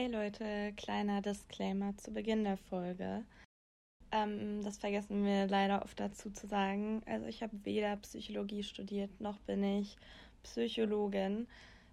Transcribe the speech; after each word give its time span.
Hey 0.00 0.08
Leute, 0.08 0.72
kleiner 0.78 1.20
Disclaimer 1.20 1.94
zu 1.98 2.10
Beginn 2.10 2.42
der 2.42 2.56
Folge. 2.56 3.22
Ähm, 4.10 4.62
das 4.64 4.78
vergessen 4.78 5.26
wir 5.26 5.46
leider 5.46 5.82
oft 5.82 6.00
dazu 6.00 6.30
zu 6.30 6.46
sagen. 6.46 7.02
Also 7.04 7.26
ich 7.26 7.42
habe 7.42 7.52
weder 7.64 7.96
Psychologie 7.96 8.62
studiert, 8.62 9.10
noch 9.20 9.38
bin 9.40 9.62
ich 9.62 9.98
Psychologin. 10.42 11.46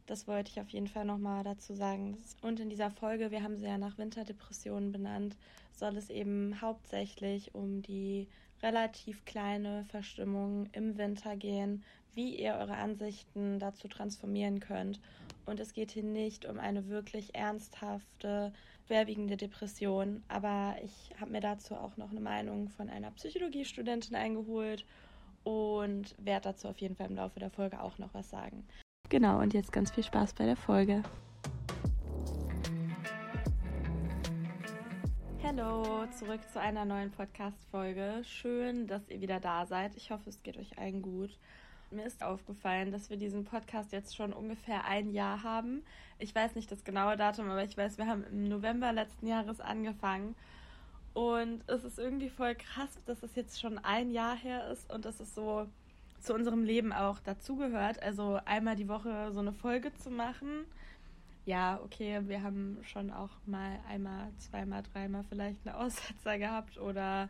Das 0.06 0.26
wollte 0.26 0.52
ich 0.52 0.62
auf 0.62 0.70
jeden 0.70 0.88
Fall 0.88 1.04
nochmal 1.04 1.44
dazu 1.44 1.74
sagen. 1.74 2.18
Und 2.42 2.62
in 2.62 2.70
dieser 2.70 2.92
Folge, 2.92 3.30
wir 3.30 3.44
haben 3.44 3.58
sie 3.58 3.66
ja 3.66 3.78
nach 3.78 3.98
Winterdepressionen 3.98 4.94
benannt, 4.94 5.36
soll 5.74 5.98
es 5.98 6.10
eben 6.10 6.62
hauptsächlich 6.62 7.56
um 7.56 7.82
die 7.82 8.30
relativ 8.64 9.26
kleine 9.26 9.86
Verstimmung 9.86 10.70
im 10.74 10.98
Winter 10.98 11.36
gehen, 11.36 11.84
wie 12.16 12.36
ihr 12.36 12.56
eure 12.56 12.78
Ansichten 12.78 13.60
dazu 13.60 13.88
transformieren 13.88 14.60
könnt 14.60 15.00
und 15.48 15.60
es 15.62 15.74
geht 15.74 15.92
hier 15.92 16.04
nicht 16.04 16.46
um 16.46 16.60
eine 16.60 16.90
wirklich 16.90 17.34
ernsthafte, 17.34 18.52
schwerwiegende 18.86 19.38
Depression. 19.38 20.22
Aber 20.28 20.76
ich 20.84 21.14
habe 21.20 21.32
mir 21.32 21.40
dazu 21.40 21.76
auch 21.76 21.96
noch 21.98 22.12
eine 22.12 22.20
Meinung 22.20 22.70
von 22.70 22.90
einer 22.90 23.12
Psychologiestudentin 23.12 24.16
eingeholt 24.16 24.86
und 25.44 26.16
werde 26.18 26.50
dazu 26.50 26.68
auf 26.68 26.80
jeden 26.80 26.96
Fall 26.96 27.08
im 27.08 27.16
Laufe 27.16 27.40
der 27.40 27.50
Folge 27.50 27.82
auch 27.82 27.98
noch 27.98 28.14
was 28.14 28.30
sagen. 28.30 28.68
Genau, 29.10 29.40
und 29.40 29.54
jetzt 29.54 29.72
ganz 29.72 29.90
viel 29.92 30.04
Spaß 30.04 30.34
bei 30.34 30.46
der 30.46 30.58
Folge. 30.58 31.02
Hallo, 35.58 36.06
zurück 36.12 36.42
zu 36.54 36.60
einer 36.60 36.86
neuen 36.86 37.10
Podcast-Folge. 37.10 38.22
Schön, 38.24 38.86
dass 38.86 39.10
ihr 39.10 39.22
wieder 39.22 39.40
da 39.40 39.66
seid. 39.66 39.96
Ich 39.96 40.12
hoffe, 40.12 40.30
es 40.30 40.44
geht 40.44 40.56
euch 40.58 40.78
allen 40.78 41.02
gut. 41.02 41.32
Mir 41.90 42.06
ist 42.06 42.22
aufgefallen, 42.22 42.92
dass 42.92 43.10
wir 43.10 43.18
diesen 43.18 43.44
Podcast 43.44 43.92
jetzt 43.92 44.16
schon 44.16 44.34
ungefähr 44.34 44.86
ein 44.86 45.12
Jahr 45.14 45.42
haben. 45.42 45.84
Ich 46.20 46.36
weiß 46.36 46.54
nicht 46.54 46.72
das 46.72 46.84
genaue 46.84 47.18
Datum, 47.18 47.50
aber 47.50 47.64
ich 47.64 47.76
weiß, 47.76 47.98
wir 47.98 48.06
haben 48.06 48.24
im 48.26 48.48
November 48.48 48.94
letzten 48.94 49.26
Jahres 49.26 49.60
angefangen. 49.60 50.36
Und 51.16 51.64
es 51.66 51.84
ist 51.84 51.98
irgendwie 51.98 52.30
voll 52.30 52.54
krass, 52.54 53.00
dass 53.08 53.24
es 53.24 53.34
jetzt 53.36 53.60
schon 53.60 53.80
ein 53.80 54.12
Jahr 54.12 54.36
her 54.36 54.70
ist 54.70 54.92
und 54.94 55.06
dass 55.06 55.20
es 55.20 55.34
so 55.34 55.68
zu 56.20 56.36
unserem 56.36 56.64
Leben 56.64 56.94
auch 56.94 57.20
dazugehört. 57.20 58.04
Also 58.04 58.40
einmal 58.46 58.76
die 58.76 58.90
Woche 58.90 59.32
so 59.32 59.40
eine 59.40 59.54
Folge 59.54 59.92
zu 59.96 60.12
machen. 60.12 60.66
Ja, 61.48 61.80
okay, 61.82 62.20
wir 62.28 62.44
haben 62.44 62.78
schon 62.84 63.10
auch 63.10 63.30
mal 63.46 63.80
einmal, 63.88 64.34
zweimal, 64.38 64.84
dreimal 64.84 65.24
vielleicht 65.30 65.66
eine 65.66 65.78
Aussetzer 65.78 66.38
gehabt 66.38 66.78
oder 66.78 67.30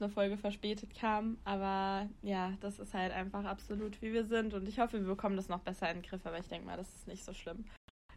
eine 0.00 0.10
Folge 0.10 0.36
verspätet 0.36 0.96
kam. 0.96 1.38
Aber 1.44 2.08
ja, 2.22 2.54
das 2.60 2.80
ist 2.80 2.92
halt 2.92 3.12
einfach 3.12 3.44
absolut, 3.44 4.02
wie 4.02 4.12
wir 4.12 4.24
sind. 4.24 4.52
Und 4.52 4.68
ich 4.68 4.80
hoffe, 4.80 4.98
wir 4.98 5.06
bekommen 5.06 5.36
das 5.36 5.48
noch 5.48 5.60
besser 5.60 5.88
in 5.90 5.98
den 5.98 6.02
Griff. 6.02 6.26
Aber 6.26 6.40
ich 6.40 6.48
denke 6.48 6.66
mal, 6.66 6.76
das 6.76 6.92
ist 6.92 7.06
nicht 7.06 7.24
so 7.24 7.32
schlimm. 7.32 7.64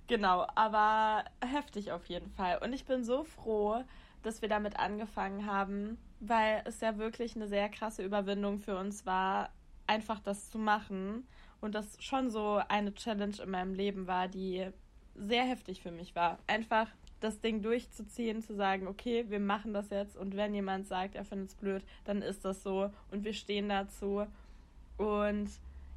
Genau, 0.07 0.47
aber 0.55 1.23
heftig 1.45 1.91
auf 1.91 2.07
jeden 2.07 2.31
Fall. 2.31 2.57
Und 2.63 2.73
ich 2.73 2.85
bin 2.85 3.03
so 3.03 3.23
froh, 3.23 3.83
dass 4.23 4.41
wir 4.41 4.49
damit 4.49 4.79
angefangen 4.79 5.45
haben, 5.45 5.99
weil 6.21 6.63
es 6.65 6.81
ja 6.81 6.97
wirklich 6.97 7.35
eine 7.35 7.47
sehr 7.47 7.69
krasse 7.69 8.03
Überwindung 8.03 8.57
für 8.57 8.79
uns 8.79 9.05
war, 9.05 9.51
einfach 9.85 10.19
das 10.21 10.49
zu 10.49 10.57
machen. 10.57 11.27
Und 11.61 11.75
das 11.75 12.01
schon 12.03 12.31
so 12.31 12.59
eine 12.67 12.95
Challenge 12.95 13.37
in 13.43 13.51
meinem 13.51 13.75
Leben 13.75 14.07
war, 14.07 14.27
die 14.27 14.71
sehr 15.15 15.43
heftig 15.43 15.81
für 15.81 15.91
mich 15.91 16.15
war. 16.15 16.37
Einfach 16.47 16.87
das 17.21 17.39
Ding 17.39 17.61
durchzuziehen, 17.61 18.41
zu 18.41 18.55
sagen, 18.55 18.87
okay, 18.87 19.25
wir 19.29 19.39
machen 19.39 19.73
das 19.73 19.89
jetzt 19.89 20.17
und 20.17 20.35
wenn 20.35 20.53
jemand 20.53 20.87
sagt, 20.87 21.15
er 21.15 21.25
findet 21.25 21.49
es 21.49 21.55
blöd, 21.55 21.83
dann 22.03 22.21
ist 22.21 22.45
das 22.45 22.61
so 22.61 22.91
und 23.11 23.23
wir 23.23 23.33
stehen 23.33 23.69
dazu. 23.69 24.25
Und 24.97 25.49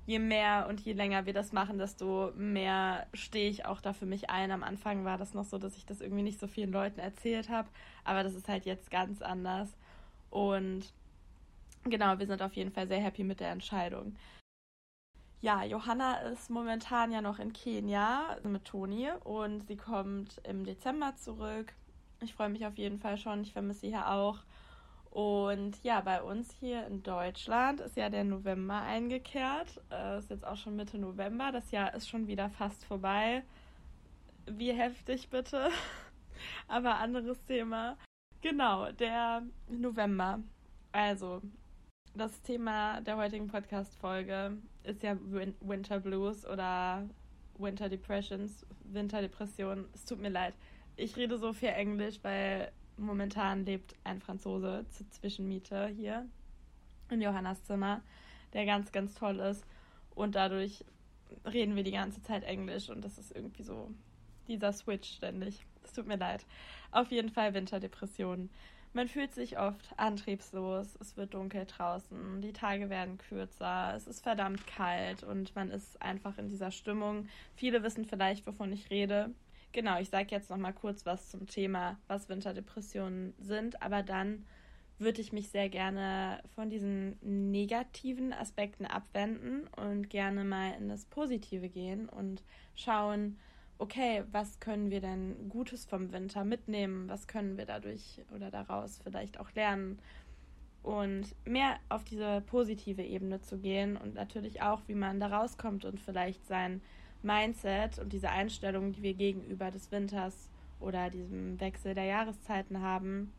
je 0.06 0.19
mehr 0.19 0.66
und 0.69 0.80
je 0.80 0.94
länger 0.94 1.27
wir 1.27 1.34
das 1.34 1.52
machen, 1.52 1.78
desto 1.78 2.33
mehr 2.34 3.06
stehe 3.12 3.50
ich 3.50 3.66
auch 3.66 3.80
da 3.80 3.92
für 3.92 4.06
mich 4.06 4.30
ein. 4.30 4.50
Am 4.50 4.62
Anfang 4.62 5.05
war 5.05 5.19
das 5.19 5.34
noch 5.34 5.44
so, 5.44 5.58
dass 5.58 5.77
ich 5.77 5.84
das 5.84 6.00
irgendwie 6.00 6.22
nicht 6.22 6.41
so 6.41 6.47
vielen 6.47 6.72
Leuten 6.72 6.98
erzählt 6.98 7.50
habe, 7.50 7.69
aber 8.05 8.22
das 8.22 8.34
ist 8.34 8.48
halt 8.48 8.64
jetzt 8.64 8.91
ganz 8.91 9.20
anders. 9.20 9.69
Und 10.30 10.92
genau, 11.84 12.19
wir 12.19 12.27
sind 12.27 12.42
auf 12.42 12.55
jeden 12.55 12.72
Fall 12.72 12.88
sehr 12.88 13.00
happy 13.00 13.22
mit 13.22 13.41
der 13.41 13.50
Entscheidung. 13.50 14.16
Ja, 15.41 15.62
Johanna 15.62 16.16
ist 16.32 16.50
momentan 16.50 17.12
ja 17.12 17.21
noch 17.21 17.38
in 17.38 17.53
Kenia 17.53 18.38
mit 18.43 18.65
Toni 18.65 19.09
und 19.22 19.69
sie 19.69 19.76
kommt 19.76 20.41
im 20.43 20.65
Dezember 20.65 21.15
zurück. 21.15 21.75
Ich 22.21 22.34
freue 22.34 22.49
mich 22.49 22.66
auf 22.66 22.76
jeden 22.76 22.99
Fall 22.99 23.16
schon, 23.16 23.43
ich 23.43 23.53
vermisse 23.53 23.81
sie 23.81 23.88
hier 23.91 24.10
auch. 24.10 24.41
Und 25.10 25.82
ja, 25.84 26.00
bei 26.00 26.22
uns 26.22 26.53
hier 26.59 26.87
in 26.88 27.04
Deutschland 27.04 27.81
ist 27.81 27.97
ja 27.97 28.10
der 28.10 28.25
November 28.25 28.82
eingekehrt. 28.82 29.81
Äh, 29.91 30.19
ist 30.19 30.31
jetzt 30.31 30.44
auch 30.44 30.56
schon 30.56 30.75
Mitte 30.75 30.98
November. 30.98 31.53
Das 31.53 31.71
Jahr 31.71 31.94
ist 31.94 32.09
schon 32.09 32.27
wieder 32.27 32.50
fast 32.50 32.84
vorbei. 32.84 33.44
Wie 34.47 34.72
heftig 34.72 35.31
bitte. 35.31 35.71
Aber 36.69 36.97
anderes 36.97 37.43
Thema. 37.44 37.97
Genau, 38.41 38.91
der 38.93 39.43
November. 39.69 40.41
Also, 40.93 41.43
das 42.18 42.42
Thema 42.42 43.00
der 43.00 43.16
heutigen 43.16 43.46
Podcast-Folge 43.46 44.56
ist 44.82 45.04
ja 45.04 45.16
Winter 45.60 46.00
Blues 46.00 46.44
oder 46.44 47.08
Winter 47.56 47.88
Depressions, 47.88 48.66
Winterdepression. 48.86 49.86
Es 49.94 50.04
tut 50.04 50.18
mir 50.18 50.28
leid. 50.28 50.54
Ich 50.96 51.16
rede 51.16 51.38
so 51.38 51.52
viel 51.52 51.68
Englisch, 51.68 52.18
weil 52.22 52.72
momentan 52.96 53.64
lebt 53.64 53.94
ein 54.02 54.20
Franzose 54.20 54.84
zur 54.90 55.08
Zwischenmiete 55.10 55.86
hier 55.86 56.26
in 57.08 57.22
Johannas 57.22 57.62
Zimmer, 57.62 58.02
der 58.52 58.66
ganz, 58.66 58.90
ganz 58.90 59.14
toll 59.14 59.38
ist. 59.38 59.64
Und 60.16 60.34
dadurch 60.34 60.84
reden 61.46 61.76
wir 61.76 61.84
die 61.84 61.92
ganze 61.92 62.20
Zeit 62.22 62.42
Englisch 62.42 62.90
und 62.90 63.04
das 63.04 63.16
ist 63.18 63.30
irgendwie 63.30 63.62
so 63.62 63.92
dieser 64.48 64.72
Switch 64.72 65.08
ständig. 65.08 65.64
Es 65.84 65.92
tut 65.92 66.08
mir 66.08 66.16
leid. 66.16 66.44
Auf 66.90 67.12
jeden 67.12 67.30
Fall 67.30 67.54
Winterdepression. 67.54 68.50
Man 68.93 69.09
fühlt 69.09 69.34
sich 69.34 69.59
oft 69.59 69.87
antriebslos, 69.97 70.97
es 71.00 71.16
wird 71.16 71.34
dunkel 71.34 71.66
draußen, 71.66 72.41
die 72.41 72.53
Tage 72.53 72.88
werden 72.88 73.19
kürzer, 73.19 73.94
es 73.94 74.06
ist 74.06 74.22
verdammt 74.22 74.66
kalt 74.66 75.22
und 75.22 75.54
man 75.54 75.71
ist 75.71 76.00
einfach 76.00 76.38
in 76.38 76.49
dieser 76.49 76.71
Stimmung. 76.71 77.28
Viele 77.54 77.82
wissen 77.82 78.06
vielleicht, 78.06 78.47
wovon 78.47 78.72
ich 78.72 78.91
rede. 78.91 79.31
Genau, 79.72 80.00
ich 80.00 80.09
sage 80.09 80.28
jetzt 80.31 80.48
noch 80.48 80.56
mal 80.56 80.72
kurz 80.72 81.04
was 81.04 81.28
zum 81.28 81.47
Thema, 81.47 81.98
was 82.06 82.28
Winterdepressionen 82.28 83.34
sind, 83.38 83.82
aber 83.82 84.03
dann 84.03 84.47
würde 84.98 85.21
ich 85.21 85.32
mich 85.32 85.50
sehr 85.50 85.69
gerne 85.69 86.43
von 86.54 86.71
diesen 86.71 87.19
negativen 87.50 88.32
Aspekten 88.32 88.87
abwenden 88.87 89.69
und 89.77 90.10
gerne 90.10 90.44
mal 90.44 90.72
in 90.78 90.88
das 90.88 91.04
Positive 91.04 91.69
gehen 91.69 92.09
und 92.09 92.43
schauen, 92.75 93.38
okay, 93.78 94.25
was 94.33 94.59
können 94.61 94.91
wir 94.91 95.00
denn 95.00 95.49
Gutes 95.49 95.84
vom 95.84 96.12
Winter 96.12 96.44
mitnehmen? 96.44 97.09
Was 97.09 97.27
können 97.27 97.56
wir 97.56 97.66
dadurch 97.66 98.21
oder 98.34 98.50
daraus 98.50 99.00
vielleicht 99.03 99.39
auch 99.39 99.53
lernen? 99.55 99.99
Und 100.83 101.34
mehr 101.44 101.77
auf 101.89 102.05
diese 102.05 102.41
positive 102.43 103.03
Ebene 103.03 103.41
zu 103.41 103.59
gehen 103.59 103.97
und 103.97 104.15
natürlich 104.15 104.62
auch, 104.62 104.83
wie 104.87 104.94
man 104.94 105.21
da 105.21 105.28
rauskommt 105.28 105.84
und 105.84 106.00
vielleicht 106.00 106.47
sein 106.47 106.81
Mindset 107.22 107.99
und 107.99 108.12
diese 108.12 108.31
Einstellung, 108.31 108.93
die 108.93 109.03
wir 109.03 109.15
gegenüber 109.15 109.71
des 109.71 109.91
Winters 109.91 110.49
oder 110.81 111.10
diesem 111.10 111.60
Wechsel 111.60 111.95
der 111.95 112.05
Jahreszeiten 112.05 112.81
haben, 112.81 113.33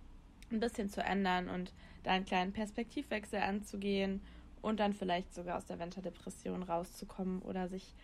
ein 0.52 0.60
bisschen 0.60 0.90
zu 0.90 1.02
ändern 1.02 1.48
und 1.50 1.74
da 2.04 2.12
einen 2.12 2.26
kleinen 2.26 2.54
Perspektivwechsel 2.54 3.40
anzugehen 3.40 4.22
und 4.62 4.80
dann 4.80 4.94
vielleicht 4.94 5.34
sogar 5.34 5.58
aus 5.58 5.66
der 5.66 5.80
Winterdepression 5.80 6.64
rauszukommen 6.64 7.42
oder 7.42 7.68
sich 7.70 7.96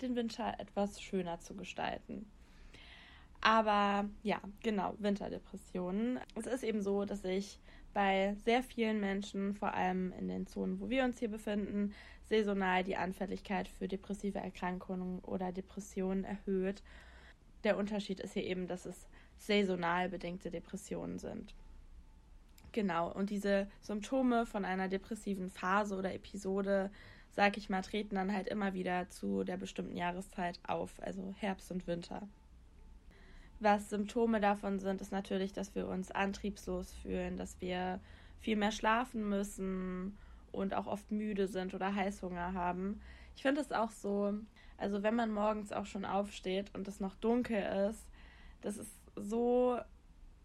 den 0.00 0.16
Winter 0.16 0.54
etwas 0.58 1.00
schöner 1.00 1.38
zu 1.40 1.54
gestalten. 1.54 2.26
Aber 3.40 4.08
ja, 4.22 4.40
genau, 4.62 4.94
Winterdepressionen. 4.98 6.20
Es 6.36 6.46
ist 6.46 6.62
eben 6.62 6.80
so, 6.80 7.04
dass 7.04 7.22
sich 7.22 7.58
bei 7.92 8.36
sehr 8.44 8.62
vielen 8.62 9.00
Menschen, 9.00 9.54
vor 9.54 9.74
allem 9.74 10.12
in 10.18 10.28
den 10.28 10.46
Zonen, 10.46 10.80
wo 10.80 10.88
wir 10.88 11.04
uns 11.04 11.18
hier 11.18 11.28
befinden, 11.28 11.92
saisonal 12.24 12.84
die 12.84 12.96
Anfälligkeit 12.96 13.68
für 13.68 13.88
depressive 13.88 14.38
Erkrankungen 14.38 15.18
oder 15.20 15.52
Depressionen 15.52 16.24
erhöht. 16.24 16.82
Der 17.64 17.76
Unterschied 17.76 18.20
ist 18.20 18.32
hier 18.32 18.44
eben, 18.44 18.68
dass 18.68 18.86
es 18.86 19.08
saisonal 19.38 20.08
bedingte 20.08 20.50
Depressionen 20.50 21.18
sind. 21.18 21.54
Genau, 22.70 23.12
und 23.12 23.28
diese 23.28 23.66
Symptome 23.82 24.46
von 24.46 24.64
einer 24.64 24.88
depressiven 24.88 25.50
Phase 25.50 25.94
oder 25.94 26.14
Episode 26.14 26.90
sag 27.32 27.56
ich 27.56 27.70
mal, 27.70 27.82
treten 27.82 28.14
dann 28.14 28.32
halt 28.32 28.48
immer 28.48 28.74
wieder 28.74 29.08
zu 29.08 29.44
der 29.44 29.56
bestimmten 29.56 29.96
Jahreszeit 29.96 30.60
auf, 30.66 30.92
also 31.02 31.34
Herbst 31.38 31.70
und 31.70 31.86
Winter. 31.86 32.28
Was 33.60 33.90
Symptome 33.90 34.40
davon 34.40 34.80
sind, 34.80 35.00
ist 35.00 35.12
natürlich, 35.12 35.52
dass 35.52 35.74
wir 35.74 35.88
uns 35.88 36.10
antriebslos 36.10 36.92
fühlen, 36.92 37.36
dass 37.36 37.60
wir 37.60 38.00
viel 38.40 38.56
mehr 38.56 38.72
schlafen 38.72 39.28
müssen 39.28 40.18
und 40.50 40.74
auch 40.74 40.86
oft 40.86 41.10
müde 41.10 41.46
sind 41.46 41.72
oder 41.72 41.94
Heißhunger 41.94 42.54
haben. 42.54 43.00
Ich 43.36 43.42
finde 43.42 43.60
es 43.60 43.72
auch 43.72 43.90
so, 43.90 44.34
also 44.76 45.02
wenn 45.02 45.14
man 45.14 45.32
morgens 45.32 45.72
auch 45.72 45.86
schon 45.86 46.04
aufsteht 46.04 46.74
und 46.74 46.88
es 46.88 47.00
noch 47.00 47.14
dunkel 47.14 47.88
ist, 47.88 48.04
das 48.60 48.76
ist 48.76 48.92
so 49.16 49.78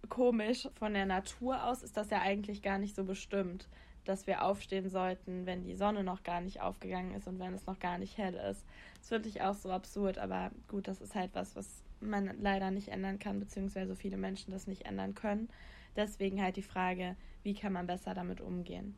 komisch. 0.10 0.70
Von 0.76 0.94
der 0.94 1.06
Natur 1.06 1.64
aus 1.64 1.84
ist 1.84 1.98
das 1.98 2.10
ja 2.12 2.22
eigentlich 2.22 2.62
gar 2.62 2.78
nicht 2.78 2.96
so 2.96 3.04
bestimmt 3.04 3.68
dass 4.08 4.28
wir 4.28 4.44
aufstehen 4.44 4.90
sollten, 4.90 5.46
wenn 5.46 5.64
die 5.64 5.76
Sonne 5.76 6.04
noch 6.04 6.24
gar 6.24 6.42
nicht 6.42 6.62
aufgegangen 6.62 7.14
ist 7.14 7.28
und 7.28 7.40
wenn 7.40 7.54
es 7.54 7.66
noch 7.66 7.80
gar 7.80 7.98
nicht 7.98 8.18
hell 8.18 8.36
ist. 8.36 8.66
Das 9.00 9.10
finde 9.10 9.30
ich 9.30 9.42
auch 9.42 9.56
so 9.56 9.72
absurd, 9.72 10.18
aber 10.18 10.52
gut, 10.68 10.88
das 10.88 11.02
ist 11.02 11.16
halt 11.16 11.32
was, 11.34 11.56
was 11.56 11.84
man 12.00 12.40
leider 12.42 12.72
nicht 12.72 12.90
ändern 12.90 13.20
kann, 13.20 13.40
beziehungsweise 13.40 13.96
viele 13.96 14.18
Menschen 14.18 14.52
das 14.52 14.68
nicht 14.68 14.86
ändern 14.86 15.16
können. 15.16 15.50
Deswegen 15.96 16.42
halt 16.42 16.58
die 16.58 16.62
Frage, 16.62 17.16
wie 17.44 17.56
kann 17.56 17.74
man 17.74 17.88
besser 17.88 18.14
damit 18.14 18.40
umgehen? 18.42 18.96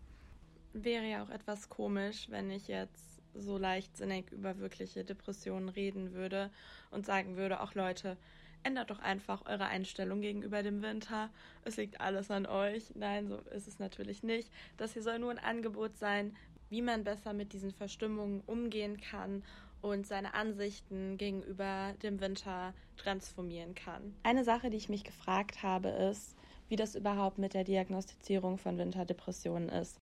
Wäre 0.73 1.09
ja 1.09 1.23
auch 1.23 1.29
etwas 1.29 1.69
komisch, 1.69 2.27
wenn 2.29 2.51
ich 2.51 2.67
jetzt 2.67 3.21
so 3.33 3.57
leichtsinnig 3.57 4.31
über 4.31 4.57
wirkliche 4.57 5.03
Depressionen 5.03 5.69
reden 5.69 6.13
würde 6.13 6.51
und 6.91 7.05
sagen 7.05 7.37
würde, 7.37 7.61
auch 7.61 7.73
Leute, 7.73 8.17
ändert 8.63 8.89
doch 8.89 8.99
einfach 8.99 9.45
eure 9.45 9.65
Einstellung 9.65 10.21
gegenüber 10.21 10.63
dem 10.63 10.81
Winter. 10.81 11.29
Es 11.63 11.77
liegt 11.77 12.01
alles 12.01 12.31
an 12.31 12.45
euch. 12.45 12.91
Nein, 12.95 13.27
so 13.27 13.37
ist 13.51 13.67
es 13.67 13.79
natürlich 13.79 14.23
nicht. 14.23 14.49
Das 14.77 14.93
hier 14.93 15.03
soll 15.03 15.19
nur 15.19 15.31
ein 15.31 15.39
Angebot 15.39 15.97
sein, 15.97 16.35
wie 16.69 16.81
man 16.81 17.03
besser 17.03 17.33
mit 17.33 17.53
diesen 17.53 17.71
Verstimmungen 17.71 18.41
umgehen 18.45 18.99
kann 18.99 19.43
und 19.81 20.05
seine 20.05 20.33
Ansichten 20.33 21.17
gegenüber 21.17 21.93
dem 22.03 22.19
Winter 22.19 22.73
transformieren 22.97 23.75
kann. 23.75 24.13
Eine 24.23 24.43
Sache, 24.43 24.69
die 24.69 24.77
ich 24.77 24.89
mich 24.89 25.03
gefragt 25.03 25.63
habe, 25.63 25.89
ist, 25.89 26.35
wie 26.67 26.75
das 26.75 26.95
überhaupt 26.95 27.37
mit 27.37 27.53
der 27.53 27.63
Diagnostizierung 27.63 28.57
von 28.57 28.77
Winterdepressionen 28.77 29.69
ist. 29.69 29.97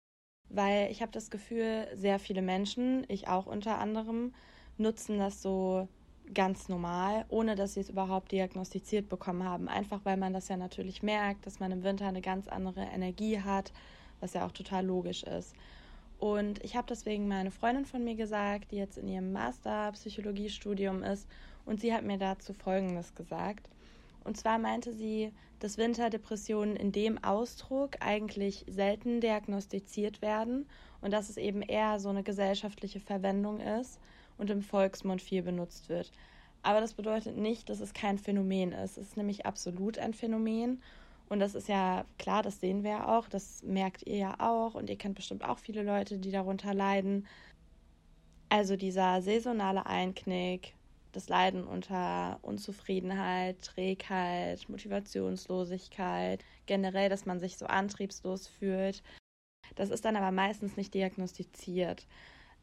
Weil 0.48 0.90
ich 0.90 1.00
habe 1.00 1.12
das 1.12 1.30
Gefühl, 1.30 1.88
sehr 1.94 2.18
viele 2.18 2.42
Menschen, 2.42 3.04
ich 3.08 3.28
auch 3.28 3.46
unter 3.46 3.78
anderem, 3.78 4.34
nutzen 4.76 5.18
das 5.18 5.42
so 5.42 5.88
ganz 6.34 6.68
normal, 6.68 7.24
ohne 7.28 7.54
dass 7.54 7.74
sie 7.74 7.80
es 7.80 7.90
überhaupt 7.90 8.32
diagnostiziert 8.32 9.08
bekommen 9.08 9.44
haben. 9.44 9.68
Einfach 9.68 10.00
weil 10.04 10.16
man 10.16 10.32
das 10.32 10.48
ja 10.48 10.56
natürlich 10.56 11.02
merkt, 11.02 11.46
dass 11.46 11.60
man 11.60 11.72
im 11.72 11.82
Winter 11.84 12.06
eine 12.06 12.22
ganz 12.22 12.48
andere 12.48 12.82
Energie 12.82 13.40
hat, 13.40 13.72
was 14.20 14.34
ja 14.34 14.46
auch 14.46 14.52
total 14.52 14.86
logisch 14.86 15.22
ist. 15.24 15.54
Und 16.18 16.62
ich 16.62 16.76
habe 16.76 16.86
deswegen 16.88 17.26
meine 17.26 17.50
Freundin 17.50 17.84
von 17.84 18.04
mir 18.04 18.14
gesagt, 18.14 18.70
die 18.70 18.76
jetzt 18.76 18.96
in 18.96 19.08
ihrem 19.08 19.32
Master-Psychologiestudium 19.32 21.02
ist, 21.02 21.26
und 21.64 21.80
sie 21.80 21.92
hat 21.94 22.04
mir 22.04 22.18
dazu 22.18 22.52
Folgendes 22.52 23.14
gesagt. 23.14 23.68
Und 24.24 24.36
zwar 24.36 24.58
meinte 24.58 24.92
sie, 24.92 25.32
dass 25.60 25.78
Winterdepressionen 25.78 26.76
in 26.76 26.92
dem 26.92 27.22
Ausdruck 27.22 27.96
eigentlich 28.00 28.64
selten 28.68 29.20
diagnostiziert 29.20 30.22
werden 30.22 30.66
und 31.00 31.12
dass 31.12 31.28
es 31.28 31.36
eben 31.36 31.62
eher 31.62 32.00
so 32.00 32.08
eine 32.08 32.22
gesellschaftliche 32.22 33.00
Verwendung 33.00 33.60
ist 33.60 34.00
und 34.42 34.50
im 34.50 34.60
Volksmund 34.60 35.22
viel 35.22 35.42
benutzt 35.42 35.88
wird. 35.88 36.10
Aber 36.62 36.80
das 36.80 36.94
bedeutet 36.94 37.36
nicht, 37.36 37.68
dass 37.68 37.80
es 37.80 37.94
kein 37.94 38.18
Phänomen 38.18 38.72
ist. 38.72 38.98
Es 38.98 39.08
ist 39.08 39.16
nämlich 39.16 39.46
absolut 39.46 39.98
ein 39.98 40.14
Phänomen. 40.14 40.82
Und 41.28 41.38
das 41.38 41.54
ist 41.54 41.68
ja 41.68 42.04
klar, 42.18 42.42
das 42.42 42.60
sehen 42.60 42.82
wir 42.82 42.90
ja 42.90 43.18
auch, 43.18 43.28
das 43.28 43.62
merkt 43.62 44.06
ihr 44.06 44.16
ja 44.16 44.40
auch 44.40 44.74
und 44.74 44.90
ihr 44.90 44.98
kennt 44.98 45.14
bestimmt 45.14 45.44
auch 45.44 45.58
viele 45.58 45.82
Leute, 45.84 46.18
die 46.18 46.32
darunter 46.32 46.74
leiden. 46.74 47.26
Also 48.48 48.76
dieser 48.76 49.22
saisonale 49.22 49.86
Einknick, 49.86 50.74
das 51.12 51.28
Leiden 51.28 51.64
unter 51.64 52.40
Unzufriedenheit, 52.42 53.62
Trägheit, 53.62 54.68
Motivationslosigkeit, 54.68 56.44
generell, 56.66 57.08
dass 57.08 57.26
man 57.26 57.38
sich 57.38 57.56
so 57.58 57.66
antriebslos 57.66 58.48
fühlt. 58.48 59.04
Das 59.76 59.90
ist 59.90 60.04
dann 60.04 60.16
aber 60.16 60.32
meistens 60.32 60.76
nicht 60.76 60.92
diagnostiziert. 60.94 62.06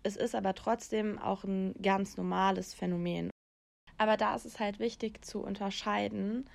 Es 0.04 0.16
ist 0.16 0.36
aber 0.36 0.56
trotzdem 0.56 1.20
auch 1.20 1.44
ein 1.44 1.74
ganz 1.82 2.18
normales 2.18 2.74
Phänomen. 2.74 3.30
Aber 3.98 4.16
da 4.16 4.36
ist 4.36 4.46
es 4.46 4.60
halt 4.60 4.80
wichtig 4.80 5.24
zu 5.26 5.42
unterscheiden, 5.42 6.50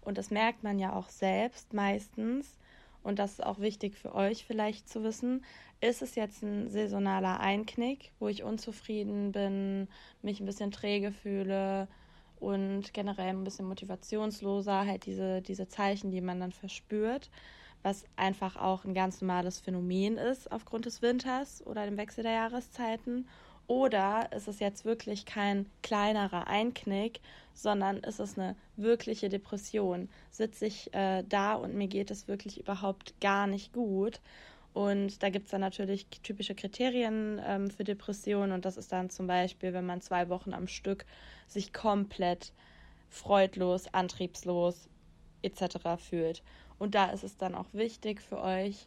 und 0.00 0.16
das 0.16 0.30
merkt 0.30 0.62
man 0.62 0.78
ja 0.78 0.94
auch 0.94 1.08
selbst 1.08 1.74
meistens, 1.74 2.56
und 3.02 3.18
das 3.18 3.32
ist 3.32 3.44
auch 3.44 3.60
wichtig 3.60 3.96
für 3.96 4.14
euch 4.14 4.44
vielleicht 4.44 4.88
zu 4.88 5.04
wissen, 5.04 5.44
ist 5.80 6.02
es 6.02 6.14
jetzt 6.16 6.42
ein 6.42 6.68
saisonaler 6.68 7.40
Einknick, 7.40 8.10
wo 8.18 8.28
ich 8.28 8.42
unzufrieden 8.42 9.32
bin, 9.32 9.88
mich 10.22 10.40
ein 10.40 10.46
bisschen 10.46 10.72
träge 10.72 11.12
fühle 11.12 11.88
und 12.40 12.92
generell 12.92 13.28
ein 13.28 13.44
bisschen 13.44 13.66
motivationsloser, 13.66 14.86
halt 14.86 15.06
diese, 15.06 15.40
diese 15.42 15.68
Zeichen, 15.68 16.10
die 16.10 16.20
man 16.20 16.40
dann 16.40 16.52
verspürt, 16.52 17.30
was 17.88 18.04
einfach 18.16 18.56
auch 18.56 18.84
ein 18.84 18.92
ganz 18.92 19.22
normales 19.22 19.60
Phänomen 19.60 20.18
ist 20.18 20.52
aufgrund 20.52 20.84
des 20.84 21.00
Winters 21.00 21.66
oder 21.66 21.86
dem 21.86 21.96
Wechsel 21.96 22.22
der 22.22 22.32
Jahreszeiten. 22.32 23.26
Oder 23.66 24.30
ist 24.32 24.46
es 24.46 24.60
jetzt 24.60 24.84
wirklich 24.84 25.24
kein 25.24 25.64
kleinerer 25.82 26.48
Einknick, 26.48 27.20
sondern 27.54 27.96
ist 27.98 28.20
es 28.20 28.36
eine 28.36 28.56
wirkliche 28.76 29.30
Depression? 29.30 30.10
Sitze 30.30 30.66
ich 30.66 30.92
äh, 30.92 31.24
da 31.26 31.54
und 31.54 31.74
mir 31.76 31.88
geht 31.88 32.10
es 32.10 32.28
wirklich 32.28 32.60
überhaupt 32.60 33.18
gar 33.22 33.46
nicht 33.46 33.72
gut? 33.72 34.20
Und 34.74 35.22
da 35.22 35.30
gibt 35.30 35.46
es 35.46 35.50
dann 35.52 35.62
natürlich 35.62 36.06
typische 36.22 36.54
Kriterien 36.54 37.40
ähm, 37.42 37.70
für 37.70 37.84
Depressionen. 37.84 38.52
Und 38.52 38.66
das 38.66 38.76
ist 38.76 38.92
dann 38.92 39.08
zum 39.08 39.26
Beispiel, 39.26 39.72
wenn 39.72 39.86
man 39.86 40.02
zwei 40.02 40.28
Wochen 40.28 40.52
am 40.52 40.68
Stück 40.68 41.06
sich 41.46 41.72
komplett 41.72 42.52
freudlos, 43.08 43.86
antriebslos 43.94 44.90
etc. 45.40 45.96
fühlt. 45.96 46.42
Und 46.78 46.94
da 46.94 47.10
ist 47.10 47.24
es 47.24 47.36
dann 47.36 47.54
auch 47.54 47.66
wichtig 47.72 48.20
für 48.20 48.40
euch, 48.40 48.86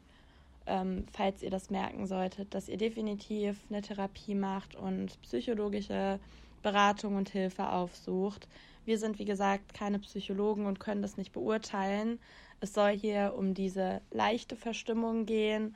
ähm, 0.65 1.05
falls 1.11 1.41
ihr 1.43 1.49
das 1.49 1.69
merken 1.69 2.07
solltet, 2.07 2.53
dass 2.53 2.69
ihr 2.69 2.77
definitiv 2.77 3.59
eine 3.69 3.81
Therapie 3.81 4.35
macht 4.35 4.75
und 4.75 5.19
psychologische 5.21 6.19
Beratung 6.61 7.15
und 7.15 7.29
Hilfe 7.29 7.69
aufsucht. 7.69 8.47
Wir 8.85 8.97
sind, 8.97 9.19
wie 9.19 9.25
gesagt, 9.25 9.73
keine 9.73 9.99
Psychologen 9.99 10.65
und 10.65 10.79
können 10.79 11.01
das 11.01 11.17
nicht 11.17 11.31
beurteilen. 11.31 12.19
Es 12.59 12.73
soll 12.73 12.91
hier 12.91 13.33
um 13.37 13.53
diese 13.53 14.01
leichte 14.11 14.55
Verstimmung 14.55 15.25
gehen, 15.25 15.75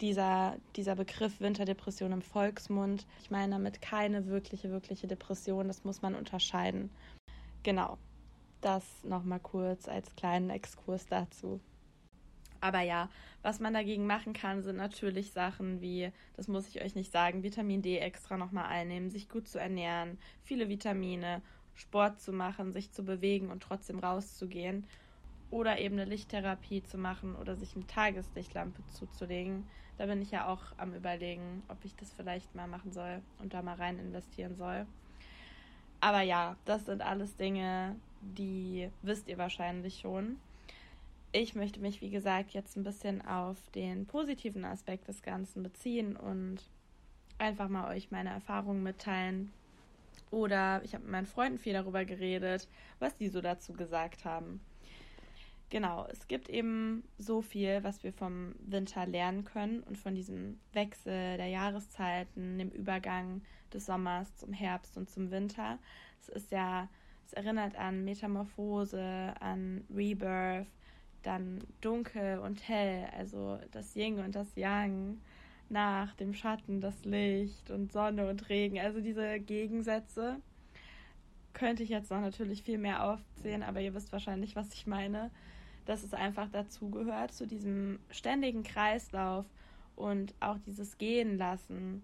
dieser, 0.00 0.56
dieser 0.76 0.94
Begriff 0.94 1.40
Winterdepression 1.40 2.12
im 2.12 2.22
Volksmund. 2.22 3.06
Ich 3.22 3.30
meine 3.30 3.52
damit 3.52 3.80
keine 3.80 4.26
wirkliche, 4.26 4.70
wirkliche 4.70 5.06
Depression, 5.06 5.68
das 5.68 5.84
muss 5.84 6.02
man 6.02 6.14
unterscheiden. 6.14 6.90
Genau, 7.62 7.96
das 8.66 8.84
nochmal 9.04 9.38
kurz 9.38 9.88
als 9.88 10.14
kleinen 10.16 10.50
Exkurs 10.50 11.06
dazu. 11.06 11.60
Aber 12.60 12.80
ja, 12.80 13.08
was 13.42 13.60
man 13.60 13.74
dagegen 13.74 14.06
machen 14.06 14.32
kann, 14.32 14.62
sind 14.62 14.76
natürlich 14.76 15.30
Sachen 15.30 15.80
wie, 15.80 16.10
das 16.36 16.48
muss 16.48 16.66
ich 16.68 16.82
euch 16.82 16.96
nicht 16.96 17.12
sagen, 17.12 17.44
Vitamin 17.44 17.80
D 17.80 17.98
extra 17.98 18.36
nochmal 18.36 18.66
einnehmen, 18.66 19.10
sich 19.10 19.28
gut 19.28 19.46
zu 19.46 19.60
ernähren, 19.60 20.18
viele 20.42 20.68
Vitamine, 20.68 21.42
Sport 21.74 22.20
zu 22.20 22.32
machen, 22.32 22.72
sich 22.72 22.90
zu 22.90 23.04
bewegen 23.04 23.50
und 23.50 23.62
trotzdem 23.62 24.00
rauszugehen. 24.00 24.84
Oder 25.50 25.78
eben 25.78 25.94
eine 25.94 26.10
Lichttherapie 26.10 26.82
zu 26.82 26.98
machen 26.98 27.36
oder 27.36 27.54
sich 27.54 27.76
eine 27.76 27.86
Tageslichtlampe 27.86 28.84
zuzulegen. 28.86 29.64
Da 29.96 30.06
bin 30.06 30.20
ich 30.20 30.32
ja 30.32 30.48
auch 30.48 30.62
am 30.76 30.92
Überlegen, 30.92 31.62
ob 31.68 31.84
ich 31.84 31.94
das 31.94 32.12
vielleicht 32.12 32.52
mal 32.56 32.66
machen 32.66 32.90
soll 32.90 33.22
und 33.38 33.54
da 33.54 33.62
mal 33.62 33.76
rein 33.76 34.00
investieren 34.00 34.56
soll. 34.56 34.86
Aber 36.00 36.22
ja, 36.22 36.56
das 36.64 36.86
sind 36.86 37.00
alles 37.00 37.36
Dinge, 37.36 37.94
die 38.34 38.90
wisst 39.02 39.28
ihr 39.28 39.38
wahrscheinlich 39.38 40.00
schon. 40.00 40.36
Ich 41.32 41.54
möchte 41.54 41.80
mich, 41.80 42.00
wie 42.00 42.10
gesagt, 42.10 42.52
jetzt 42.52 42.76
ein 42.76 42.84
bisschen 42.84 43.26
auf 43.26 43.58
den 43.74 44.06
positiven 44.06 44.64
Aspekt 44.64 45.08
des 45.08 45.22
Ganzen 45.22 45.62
beziehen 45.62 46.16
und 46.16 46.58
einfach 47.38 47.68
mal 47.68 47.94
euch 47.94 48.10
meine 48.10 48.30
Erfahrungen 48.30 48.82
mitteilen. 48.82 49.52
Oder 50.30 50.82
ich 50.84 50.94
habe 50.94 51.04
mit 51.04 51.12
meinen 51.12 51.26
Freunden 51.26 51.58
viel 51.58 51.74
darüber 51.74 52.04
geredet, 52.04 52.68
was 52.98 53.16
die 53.16 53.28
so 53.28 53.40
dazu 53.40 53.72
gesagt 53.74 54.24
haben. 54.24 54.60
Genau, 55.68 56.06
es 56.10 56.28
gibt 56.28 56.48
eben 56.48 57.02
so 57.18 57.42
viel, 57.42 57.82
was 57.82 58.04
wir 58.04 58.12
vom 58.12 58.54
Winter 58.60 59.04
lernen 59.04 59.44
können 59.44 59.80
und 59.80 59.98
von 59.98 60.14
diesem 60.14 60.60
Wechsel 60.72 61.36
der 61.36 61.48
Jahreszeiten, 61.48 62.58
dem 62.58 62.70
Übergang 62.70 63.42
des 63.72 63.86
Sommers 63.86 64.36
zum 64.36 64.52
Herbst 64.52 64.96
und 64.96 65.10
zum 65.10 65.32
Winter. 65.32 65.78
Es 66.22 66.28
ist 66.28 66.52
ja, 66.52 66.88
es 67.26 67.32
erinnert 67.32 67.76
an 67.76 68.04
Metamorphose, 68.04 69.34
an 69.40 69.84
Rebirth, 69.94 70.68
dann 71.22 71.58
dunkel 71.80 72.38
und 72.38 72.66
hell, 72.68 73.08
also 73.18 73.58
das 73.72 73.96
Yin 73.96 74.20
und 74.20 74.36
das 74.36 74.54
Yang, 74.54 75.18
nach 75.68 76.14
dem 76.14 76.32
Schatten 76.32 76.80
das 76.80 77.04
Licht 77.04 77.70
und 77.70 77.90
Sonne 77.90 78.30
und 78.30 78.48
Regen, 78.48 78.78
also 78.78 79.00
diese 79.00 79.40
Gegensätze 79.40 80.36
könnte 81.52 81.82
ich 81.82 81.88
jetzt 81.88 82.10
noch 82.10 82.20
natürlich 82.20 82.62
viel 82.62 82.78
mehr 82.78 83.02
aufzählen, 83.02 83.64
aber 83.64 83.80
ihr 83.80 83.94
wisst 83.94 84.12
wahrscheinlich, 84.12 84.54
was 84.54 84.72
ich 84.74 84.86
meine, 84.86 85.30
dass 85.84 86.04
es 86.04 86.14
einfach 86.14 86.48
dazugehört 86.50 87.32
zu 87.32 87.46
diesem 87.46 87.98
ständigen 88.10 88.62
Kreislauf 88.62 89.46
und 89.96 90.34
auch 90.38 90.58
dieses 90.58 90.98
Gehen 90.98 91.38
lassen. 91.38 92.02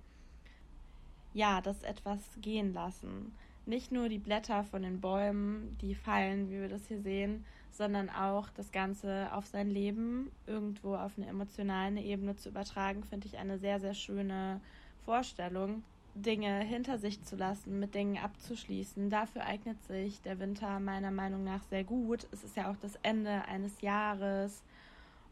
Ja, 1.34 1.60
das 1.60 1.82
etwas 1.82 2.18
gehen 2.40 2.72
lassen. 2.72 3.32
Nicht 3.64 3.92
nur 3.92 4.08
die 4.08 4.18
Blätter 4.18 4.64
von 4.64 4.82
den 4.82 5.00
Bäumen, 5.00 5.76
die 5.80 5.94
fallen, 5.94 6.50
wie 6.50 6.60
wir 6.60 6.68
das 6.68 6.86
hier 6.88 7.00
sehen, 7.00 7.44
sondern 7.70 8.10
auch 8.10 8.50
das 8.50 8.72
Ganze 8.72 9.32
auf 9.32 9.46
sein 9.46 9.70
Leben 9.70 10.30
irgendwo 10.46 10.94
auf 10.96 11.12
eine 11.16 11.26
emotionale 11.26 12.00
Ebene 12.00 12.36
zu 12.36 12.48
übertragen, 12.48 13.04
finde 13.04 13.28
ich 13.28 13.38
eine 13.38 13.58
sehr, 13.58 13.80
sehr 13.80 13.94
schöne 13.94 14.60
Vorstellung. 15.04 15.82
Dinge 16.14 16.60
hinter 16.60 16.98
sich 16.98 17.22
zu 17.22 17.36
lassen, 17.36 17.80
mit 17.80 17.94
Dingen 17.94 18.18
abzuschließen. 18.18 19.08
Dafür 19.08 19.46
eignet 19.46 19.82
sich 19.84 20.20
der 20.20 20.38
Winter 20.38 20.78
meiner 20.78 21.10
Meinung 21.10 21.42
nach 21.42 21.62
sehr 21.70 21.84
gut. 21.84 22.26
Es 22.32 22.44
ist 22.44 22.56
ja 22.56 22.70
auch 22.70 22.76
das 22.82 22.96
Ende 23.02 23.46
eines 23.46 23.80
Jahres 23.80 24.62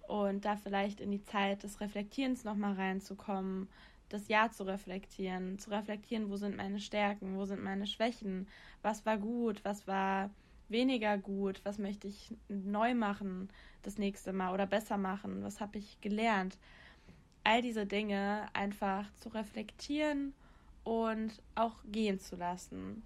und 0.09 0.45
da 0.45 0.57
vielleicht 0.57 1.01
in 1.01 1.11
die 1.11 1.23
Zeit 1.23 1.63
des 1.63 1.81
Reflektierens 1.81 2.45
nochmal 2.45 2.75
reinzukommen, 2.75 3.69
das 4.11 4.29
Jahr 4.29 4.51
zu 4.51 4.65
reflektieren, 4.65 5.59
zu 5.59 5.71
reflektieren, 5.71 6.31
wo 6.31 6.37
sind 6.37 6.57
meine 6.57 6.81
Stärken, 6.81 7.37
wo 7.37 7.47
sind 7.47 7.63
meine 7.63 7.87
Schwächen, 7.87 8.47
was 8.83 9.07
war 9.07 9.17
gut, 9.17 9.65
was 9.65 9.87
war 9.87 10.31
weniger 10.69 11.17
gut, 11.17 11.61
was 11.65 11.79
möchte 11.79 12.09
ich 12.09 12.33
neu 12.49 12.95
machen 12.95 13.49
das 13.83 13.99
nächste 13.99 14.33
Mal 14.33 14.53
oder 14.53 14.67
besser 14.67 14.99
machen, 14.99 15.43
was 15.43 15.61
habe 15.61 15.79
ich 15.79 16.01
gelernt. 16.01 16.59
All 17.45 17.63
diese 17.63 17.87
Dinge 17.87 18.49
einfach 18.53 19.07
zu 19.15 19.31
reflektieren 19.31 20.35
und 20.85 21.33
auch 21.55 21.77
gehen 21.91 22.19
zu 22.19 22.37
lassen. 22.37 23.03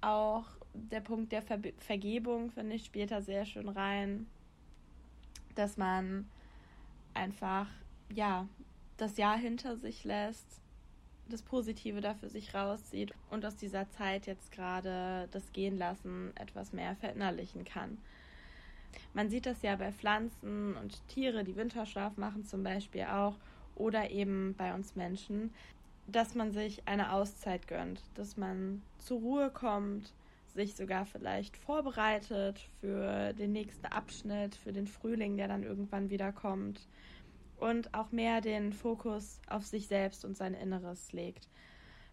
Auch 0.00 0.46
der 0.72 1.00
Punkt 1.00 1.32
der 1.32 1.42
Ver 1.42 1.58
Vergebung, 1.78 2.50
finde 2.50 2.76
ich, 2.76 2.84
spielt 2.84 3.10
da 3.10 3.20
sehr 3.20 3.44
schön 3.44 3.68
rein, 3.68 4.26
dass 5.54 5.76
man 5.76 6.28
einfach, 7.14 7.66
ja, 8.14 8.46
das 9.00 9.16
Jahr 9.16 9.38
hinter 9.38 9.76
sich 9.76 10.04
lässt, 10.04 10.60
das 11.28 11.42
Positive 11.42 12.00
da 12.00 12.14
für 12.14 12.28
sich 12.28 12.54
rauszieht 12.54 13.12
und 13.30 13.46
aus 13.46 13.56
dieser 13.56 13.88
Zeit 13.90 14.26
jetzt 14.26 14.52
gerade 14.52 15.28
das 15.30 15.52
Gehen 15.52 15.78
lassen 15.78 16.32
etwas 16.36 16.72
mehr 16.72 16.96
verinnerlichen 16.96 17.64
kann. 17.64 17.98
Man 19.14 19.30
sieht 19.30 19.46
das 19.46 19.62
ja 19.62 19.76
bei 19.76 19.92
Pflanzen 19.92 20.76
und 20.76 21.06
Tiere, 21.08 21.44
die 21.44 21.56
Winterschlaf 21.56 22.16
machen 22.16 22.44
zum 22.44 22.62
Beispiel 22.62 23.04
auch, 23.04 23.36
oder 23.76 24.10
eben 24.10 24.54
bei 24.58 24.74
uns 24.74 24.96
Menschen, 24.96 25.54
dass 26.06 26.34
man 26.34 26.52
sich 26.52 26.86
eine 26.86 27.12
Auszeit 27.12 27.68
gönnt, 27.68 28.02
dass 28.14 28.36
man 28.36 28.82
zur 28.98 29.20
Ruhe 29.20 29.50
kommt, 29.50 30.12
sich 30.54 30.74
sogar 30.74 31.06
vielleicht 31.06 31.56
vorbereitet 31.56 32.68
für 32.80 33.32
den 33.32 33.52
nächsten 33.52 33.86
Abschnitt, 33.86 34.56
für 34.56 34.72
den 34.72 34.88
Frühling, 34.88 35.36
der 35.36 35.46
dann 35.48 35.62
irgendwann 35.62 36.10
wieder 36.10 36.32
kommt 36.32 36.86
und 37.60 37.94
auch 37.94 38.12
mehr 38.12 38.40
den 38.40 38.72
Fokus 38.72 39.40
auf 39.48 39.66
sich 39.66 39.86
selbst 39.86 40.24
und 40.24 40.36
sein 40.36 40.54
Inneres 40.54 41.12
legt. 41.12 41.48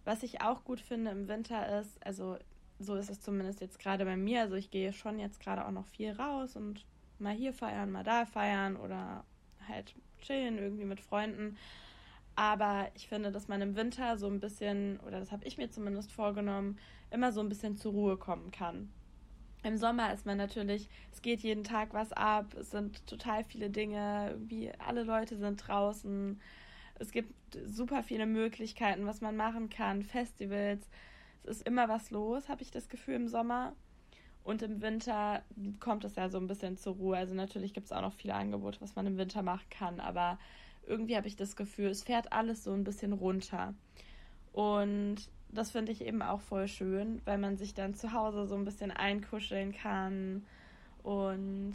Was 0.05 0.23
ich 0.23 0.41
auch 0.41 0.63
gut 0.63 0.79
finde 0.79 1.11
im 1.11 1.27
Winter 1.27 1.79
ist, 1.79 2.05
also 2.05 2.37
so 2.79 2.95
ist 2.95 3.09
es 3.09 3.21
zumindest 3.21 3.61
jetzt 3.61 3.79
gerade 3.79 4.05
bei 4.05 4.15
mir, 4.15 4.41
also 4.41 4.55
ich 4.55 4.69
gehe 4.71 4.93
schon 4.93 5.19
jetzt 5.19 5.39
gerade 5.39 5.65
auch 5.65 5.71
noch 5.71 5.87
viel 5.87 6.11
raus 6.11 6.55
und 6.55 6.85
mal 7.19 7.33
hier 7.33 7.53
feiern, 7.53 7.91
mal 7.91 8.03
da 8.03 8.25
feiern 8.25 8.75
oder 8.77 9.23
halt 9.67 9.95
chillen 10.21 10.57
irgendwie 10.57 10.85
mit 10.85 11.01
Freunden. 11.01 11.57
Aber 12.35 12.89
ich 12.93 13.07
finde, 13.07 13.31
dass 13.31 13.47
man 13.47 13.61
im 13.61 13.75
Winter 13.75 14.17
so 14.17 14.27
ein 14.27 14.39
bisschen, 14.39 14.99
oder 14.99 15.19
das 15.19 15.31
habe 15.31 15.45
ich 15.45 15.57
mir 15.57 15.71
zumindest 15.71 16.11
vorgenommen, 16.11 16.77
immer 17.09 17.31
so 17.31 17.41
ein 17.41 17.49
bisschen 17.49 17.77
zur 17.77 17.93
Ruhe 17.93 18.17
kommen 18.17 18.51
kann. 18.51 18.91
Im 19.67 19.75
Sommer 19.75 20.13
ist 20.13 20.25
man 20.25 20.37
natürlich, 20.37 20.87
es 21.11 21.21
geht 21.21 21.41
jeden 21.41 21.65
Tag 21.65 21.93
was 21.93 22.13
ab, 22.13 22.53
es 22.57 22.71
sind 22.71 23.05
total 23.05 23.43
viele 23.43 23.69
Dinge, 23.69 24.29
irgendwie 24.31 24.71
alle 24.79 25.03
Leute 25.03 25.35
sind 25.35 25.67
draußen. 25.67 26.39
Es 26.99 27.11
gibt 27.11 27.33
super 27.65 28.01
viele 28.01 28.25
Möglichkeiten, 28.25 29.05
was 29.05 29.19
man 29.19 29.35
machen 29.35 29.69
kann, 29.69 30.03
Festivals. 30.03 30.89
Es 31.43 31.57
ist 31.57 31.67
immer 31.67 31.89
was 31.89 32.11
los, 32.11 32.47
habe 32.47 32.61
ich 32.61 32.71
das 32.71 32.87
Gefühl 32.87 33.15
im 33.15 33.27
Sommer. 33.27 33.73
Und 34.45 34.61
im 34.61 34.81
Winter 34.81 35.43
kommt 35.81 36.05
es 36.05 36.15
ja 36.15 36.29
so 36.29 36.37
ein 36.37 36.47
bisschen 36.47 36.77
zur 36.77 36.95
Ruhe. 36.95 37.17
Also 37.17 37.35
natürlich 37.35 37.73
gibt 37.73 37.87
es 37.87 37.91
auch 37.91 38.01
noch 38.01 38.13
viele 38.13 38.35
Angebote, 38.35 38.79
was 38.79 38.95
man 38.95 39.05
im 39.05 39.17
Winter 39.17 39.41
machen 39.41 39.69
kann, 39.69 39.99
aber 39.99 40.39
irgendwie 40.85 41.17
habe 41.17 41.27
ich 41.27 41.35
das 41.35 41.57
Gefühl, 41.57 41.87
es 41.87 42.03
fährt 42.03 42.31
alles 42.31 42.63
so 42.63 42.71
ein 42.71 42.85
bisschen 42.85 43.11
runter. 43.11 43.73
Und 44.53 45.29
das 45.51 45.71
finde 45.71 45.91
ich 45.91 46.05
eben 46.05 46.21
auch 46.21 46.41
voll 46.41 46.67
schön, 46.67 47.21
weil 47.25 47.37
man 47.37 47.57
sich 47.57 47.73
dann 47.73 47.93
zu 47.93 48.13
Hause 48.13 48.45
so 48.45 48.55
ein 48.55 48.65
bisschen 48.65 48.91
einkuscheln 48.91 49.73
kann 49.73 50.45
und 51.03 51.73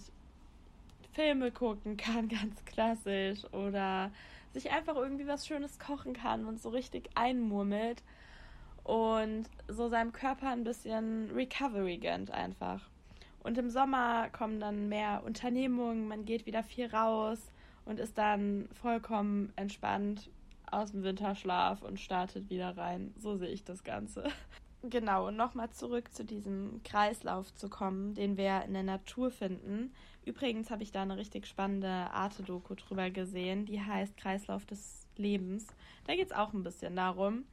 Filme 1.12 1.50
gucken 1.50 1.96
kann, 1.96 2.28
ganz 2.40 2.64
klassisch, 2.64 3.44
oder 3.52 4.10
sich 4.52 4.70
einfach 4.70 4.96
irgendwie 4.96 5.26
was 5.26 5.46
Schönes 5.46 5.78
kochen 5.78 6.12
kann 6.12 6.44
und 6.44 6.60
so 6.60 6.68
richtig 6.68 7.10
einmurmelt 7.14 8.02
und 8.84 9.44
so 9.68 9.88
seinem 9.88 10.12
Körper 10.12 10.48
ein 10.48 10.64
bisschen 10.64 11.30
Recovery 11.30 11.98
gönnt 11.98 12.30
einfach. 12.30 12.88
Und 13.42 13.58
im 13.58 13.70
Sommer 13.70 14.28
kommen 14.30 14.60
dann 14.60 14.88
mehr 14.88 15.22
Unternehmungen, 15.24 16.06
man 16.06 16.24
geht 16.24 16.46
wieder 16.46 16.62
viel 16.62 16.86
raus 16.86 17.40
und 17.84 17.98
ist 17.98 18.18
dann 18.18 18.68
vollkommen 18.80 19.52
entspannt 19.56 20.28
aus 20.72 20.92
dem 20.92 21.02
Winterschlaf 21.02 21.82
und 21.82 22.00
startet 22.00 22.50
wieder 22.50 22.76
rein. 22.76 23.14
So 23.16 23.36
sehe 23.36 23.48
ich 23.48 23.64
das 23.64 23.84
Ganze. 23.84 24.24
Genau, 24.84 25.28
und 25.28 25.36
nochmal 25.36 25.70
zurück 25.70 26.12
zu 26.12 26.24
diesem 26.24 26.82
Kreislauf 26.82 27.54
zu 27.54 27.68
kommen, 27.68 28.14
den 28.14 28.36
wir 28.36 28.62
in 28.64 28.72
der 28.72 28.82
Natur 28.82 29.30
finden. 29.30 29.94
Übrigens 30.24 30.70
habe 30.70 30.82
ich 30.82 30.90
da 30.90 31.02
eine 31.02 31.16
richtig 31.16 31.46
spannende 31.46 31.88
Arte-Doku 31.88 32.74
drüber 32.74 33.10
gesehen, 33.10 33.64
die 33.64 33.80
heißt 33.80 34.16
Kreislauf 34.16 34.66
des 34.66 35.06
Lebens. 35.16 35.68
Da 36.04 36.16
geht 36.16 36.26
es 36.26 36.36
auch 36.36 36.52
ein 36.52 36.64
bisschen 36.64 36.96
darum. 36.96 37.44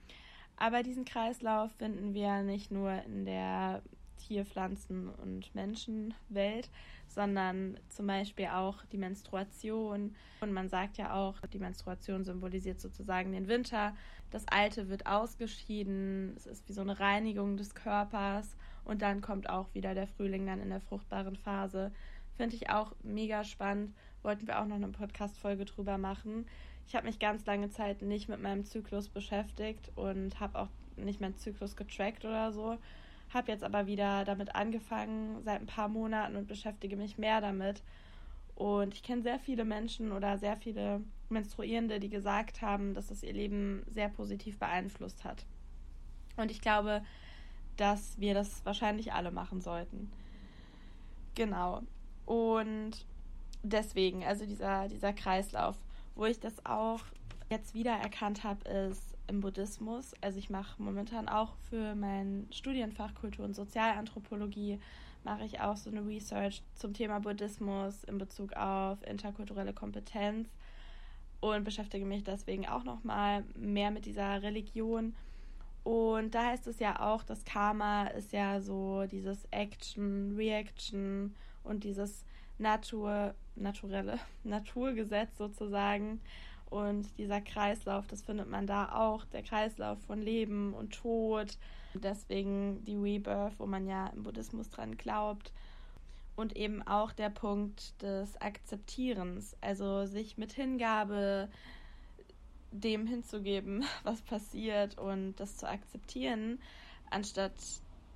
Aber 0.57 0.81
diesen 0.81 1.05
Kreislauf 1.05 1.71
finden 1.73 2.15
wir 2.15 2.41
nicht 2.41 2.71
nur 2.71 2.91
in 3.03 3.25
der 3.25 3.83
Tier-, 4.19 4.45
Pflanzen- 4.45 5.09
und 5.09 5.53
Menschenwelt, 5.55 6.69
sondern 7.07 7.77
zum 7.89 8.07
Beispiel 8.07 8.47
auch 8.47 8.85
die 8.91 8.97
Menstruation. 8.97 10.15
Und 10.41 10.53
man 10.53 10.69
sagt 10.69 10.97
ja 10.97 11.13
auch, 11.13 11.35
die 11.47 11.59
Menstruation 11.59 12.23
symbolisiert 12.23 12.79
sozusagen 12.79 13.31
den 13.31 13.47
Winter. 13.47 13.95
Das 14.29 14.47
Alte 14.47 14.89
wird 14.89 15.07
ausgeschieden. 15.07 16.33
Es 16.35 16.45
ist 16.45 16.69
wie 16.69 16.73
so 16.73 16.81
eine 16.81 16.99
Reinigung 16.99 17.57
des 17.57 17.73
Körpers. 17.73 18.55
Und 18.85 19.01
dann 19.01 19.21
kommt 19.21 19.49
auch 19.49 19.73
wieder 19.73 19.95
der 19.95 20.07
Frühling 20.07 20.45
dann 20.45 20.61
in 20.61 20.69
der 20.69 20.81
fruchtbaren 20.81 21.35
Phase. 21.35 21.91
Finde 22.37 22.55
ich 22.55 22.69
auch 22.69 22.95
mega 23.03 23.43
spannend. 23.43 23.93
Wollten 24.21 24.47
wir 24.47 24.59
auch 24.59 24.65
noch 24.65 24.75
eine 24.75 24.89
Podcast-Folge 24.89 25.65
drüber 25.65 25.97
machen. 25.97 26.45
Ich 26.87 26.95
habe 26.95 27.05
mich 27.05 27.19
ganz 27.19 27.45
lange 27.45 27.69
Zeit 27.69 28.01
nicht 28.01 28.29
mit 28.29 28.41
meinem 28.41 28.65
Zyklus 28.65 29.09
beschäftigt 29.09 29.91
und 29.95 30.39
habe 30.39 30.57
auch 30.57 30.69
nicht 30.95 31.21
meinen 31.21 31.37
Zyklus 31.37 31.75
getrackt 31.75 32.25
oder 32.25 32.51
so. 32.51 32.77
Habe 33.33 33.51
jetzt 33.51 33.63
aber 33.63 33.85
wieder 33.85 34.25
damit 34.25 34.55
angefangen 34.55 35.41
seit 35.43 35.61
ein 35.61 35.67
paar 35.67 35.87
Monaten 35.87 36.35
und 36.35 36.47
beschäftige 36.47 36.95
mich 36.95 37.17
mehr 37.17 37.41
damit. 37.41 37.83
Und 38.55 38.93
ich 38.93 39.03
kenne 39.03 39.21
sehr 39.21 39.39
viele 39.39 39.65
Menschen 39.65 40.11
oder 40.11 40.37
sehr 40.37 40.57
viele 40.57 41.01
Menstruierende, 41.29 41.99
die 41.99 42.09
gesagt 42.09 42.61
haben, 42.61 42.93
dass 42.93 43.11
es 43.11 43.23
ihr 43.23 43.33
Leben 43.33 43.83
sehr 43.87 44.09
positiv 44.09 44.57
beeinflusst 44.59 45.23
hat. 45.23 45.45
Und 46.35 46.51
ich 46.51 46.59
glaube, 46.61 47.03
dass 47.77 48.19
wir 48.19 48.33
das 48.33 48.65
wahrscheinlich 48.65 49.13
alle 49.13 49.31
machen 49.31 49.61
sollten. 49.61 50.11
Genau. 51.35 51.83
Und 52.25 53.05
deswegen, 53.63 54.23
also 54.23 54.45
dieser, 54.45 54.87
dieser 54.89 55.13
Kreislauf, 55.13 55.77
wo 56.15 56.25
ich 56.25 56.39
das 56.39 56.65
auch 56.65 57.01
jetzt 57.49 57.73
wieder 57.73 57.93
erkannt 57.93 58.43
habe, 58.43 58.67
ist, 58.69 59.15
im 59.29 59.41
Buddhismus. 59.41 60.13
Also 60.21 60.39
ich 60.39 60.49
mache 60.49 60.81
momentan 60.81 61.29
auch 61.29 61.55
für 61.69 61.95
mein 61.95 62.47
Studienfach 62.51 63.13
Kultur- 63.15 63.45
und 63.45 63.55
Sozialanthropologie 63.55 64.79
mache 65.23 65.45
ich 65.45 65.59
auch 65.61 65.77
so 65.77 65.89
eine 65.89 66.05
Research 66.05 66.63
zum 66.75 66.93
Thema 66.93 67.19
Buddhismus 67.19 68.03
in 68.05 68.17
Bezug 68.17 68.53
auf 68.53 69.01
interkulturelle 69.05 69.73
Kompetenz 69.73 70.49
und 71.41 71.63
beschäftige 71.63 72.05
mich 72.05 72.23
deswegen 72.23 72.67
auch 72.67 72.83
noch 72.83 73.03
mal 73.03 73.43
mehr 73.55 73.91
mit 73.91 74.05
dieser 74.05 74.41
Religion. 74.41 75.15
Und 75.83 76.35
da 76.35 76.45
heißt 76.47 76.67
es 76.67 76.79
ja 76.79 76.99
auch, 76.99 77.23
das 77.23 77.45
Karma 77.45 78.07
ist 78.07 78.33
ja 78.33 78.59
so 78.61 79.05
dieses 79.09 79.45
Action, 79.51 80.35
Reaction 80.35 81.35
und 81.63 81.83
dieses 81.83 82.25
Natur, 82.57 83.33
naturelle 83.55 84.19
Naturgesetz 84.43 85.37
sozusagen. 85.37 86.21
Und 86.69 87.17
dieser 87.17 87.41
Kreislauf, 87.41 88.07
das 88.07 88.21
findet 88.21 88.49
man 88.49 88.67
da 88.67 88.91
auch, 88.93 89.25
der 89.25 89.41
Kreislauf 89.41 89.99
von 90.01 90.21
Leben 90.21 90.73
und 90.73 90.93
Tod. 90.93 91.57
Deswegen 91.95 92.83
die 92.85 92.95
Rebirth, 92.95 93.59
wo 93.59 93.65
man 93.65 93.87
ja 93.87 94.07
im 94.07 94.23
Buddhismus 94.23 94.69
dran 94.69 94.97
glaubt. 94.97 95.51
Und 96.35 96.55
eben 96.55 96.81
auch 96.83 97.11
der 97.11 97.29
Punkt 97.29 98.01
des 98.01 98.39
Akzeptierens, 98.39 99.57
also 99.61 100.05
sich 100.05 100.37
mit 100.37 100.53
Hingabe 100.53 101.49
dem 102.71 103.07
hinzugeben, 103.07 103.83
was 104.03 104.21
passiert 104.21 104.97
und 104.97 105.35
das 105.37 105.57
zu 105.57 105.67
akzeptieren, 105.67 106.59
anstatt 107.09 107.53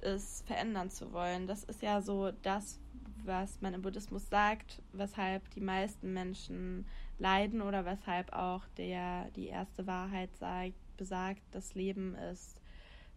es 0.02 0.44
verändern 0.46 0.90
zu 0.90 1.12
wollen. 1.12 1.48
Das 1.48 1.64
ist 1.64 1.82
ja 1.82 2.02
so 2.02 2.32
das, 2.44 2.80
was 3.26 3.62
man 3.62 3.74
im 3.74 3.82
Buddhismus 3.82 4.30
sagt, 4.30 4.82
weshalb 4.92 5.50
die 5.52 5.62
meisten 5.62 6.14
Menschen 6.14 6.86
leiden 7.20 7.62
oder 7.62 7.86
weshalb 7.86 8.34
auch 8.34 8.68
der 8.78 9.30
die 9.32 9.48
erste 9.48 9.88
Wahrheit 9.88 10.36
sagt, 10.36 10.74
besagt, 10.98 11.42
das 11.52 11.76
Leben 11.76 12.16
ist 12.16 12.60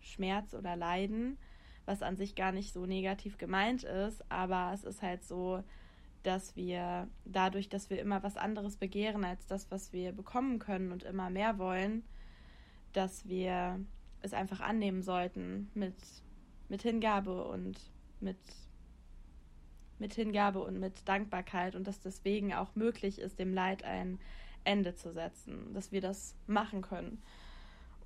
Schmerz 0.00 0.54
oder 0.54 0.76
Leiden, 0.76 1.38
was 1.84 2.02
an 2.02 2.16
sich 2.16 2.34
gar 2.34 2.52
nicht 2.52 2.72
so 2.72 2.86
negativ 2.86 3.38
gemeint 3.38 3.84
ist, 3.84 4.24
aber 4.30 4.72
es 4.74 4.84
ist 4.84 5.02
halt 5.02 5.24
so, 5.24 5.62
dass 6.22 6.56
wir 6.56 7.08
dadurch, 7.24 7.68
dass 7.68 7.90
wir 7.90 8.00
immer 8.00 8.22
was 8.22 8.36
anderes 8.36 8.76
begehren 8.76 9.24
als 9.24 9.46
das, 9.46 9.70
was 9.70 9.92
wir 9.92 10.12
bekommen 10.12 10.58
können 10.58 10.90
und 10.90 11.04
immer 11.04 11.30
mehr 11.30 11.58
wollen, 11.58 12.02
dass 12.92 13.28
wir 13.28 13.78
es 14.22 14.32
einfach 14.32 14.60
annehmen 14.60 15.02
sollten 15.02 15.70
mit, 15.74 15.94
mit 16.68 16.82
Hingabe 16.82 17.44
und 17.44 17.78
mit 18.20 18.38
mit 19.98 20.14
Hingabe 20.14 20.60
und 20.60 20.78
mit 20.78 21.08
Dankbarkeit 21.08 21.74
und 21.74 21.86
dass 21.86 22.00
deswegen 22.00 22.54
auch 22.54 22.74
möglich 22.74 23.18
ist, 23.18 23.38
dem 23.38 23.54
Leid 23.54 23.84
ein 23.84 24.18
Ende 24.64 24.94
zu 24.94 25.12
setzen, 25.12 25.72
dass 25.74 25.92
wir 25.92 26.00
das 26.00 26.34
machen 26.46 26.82
können. 26.82 27.22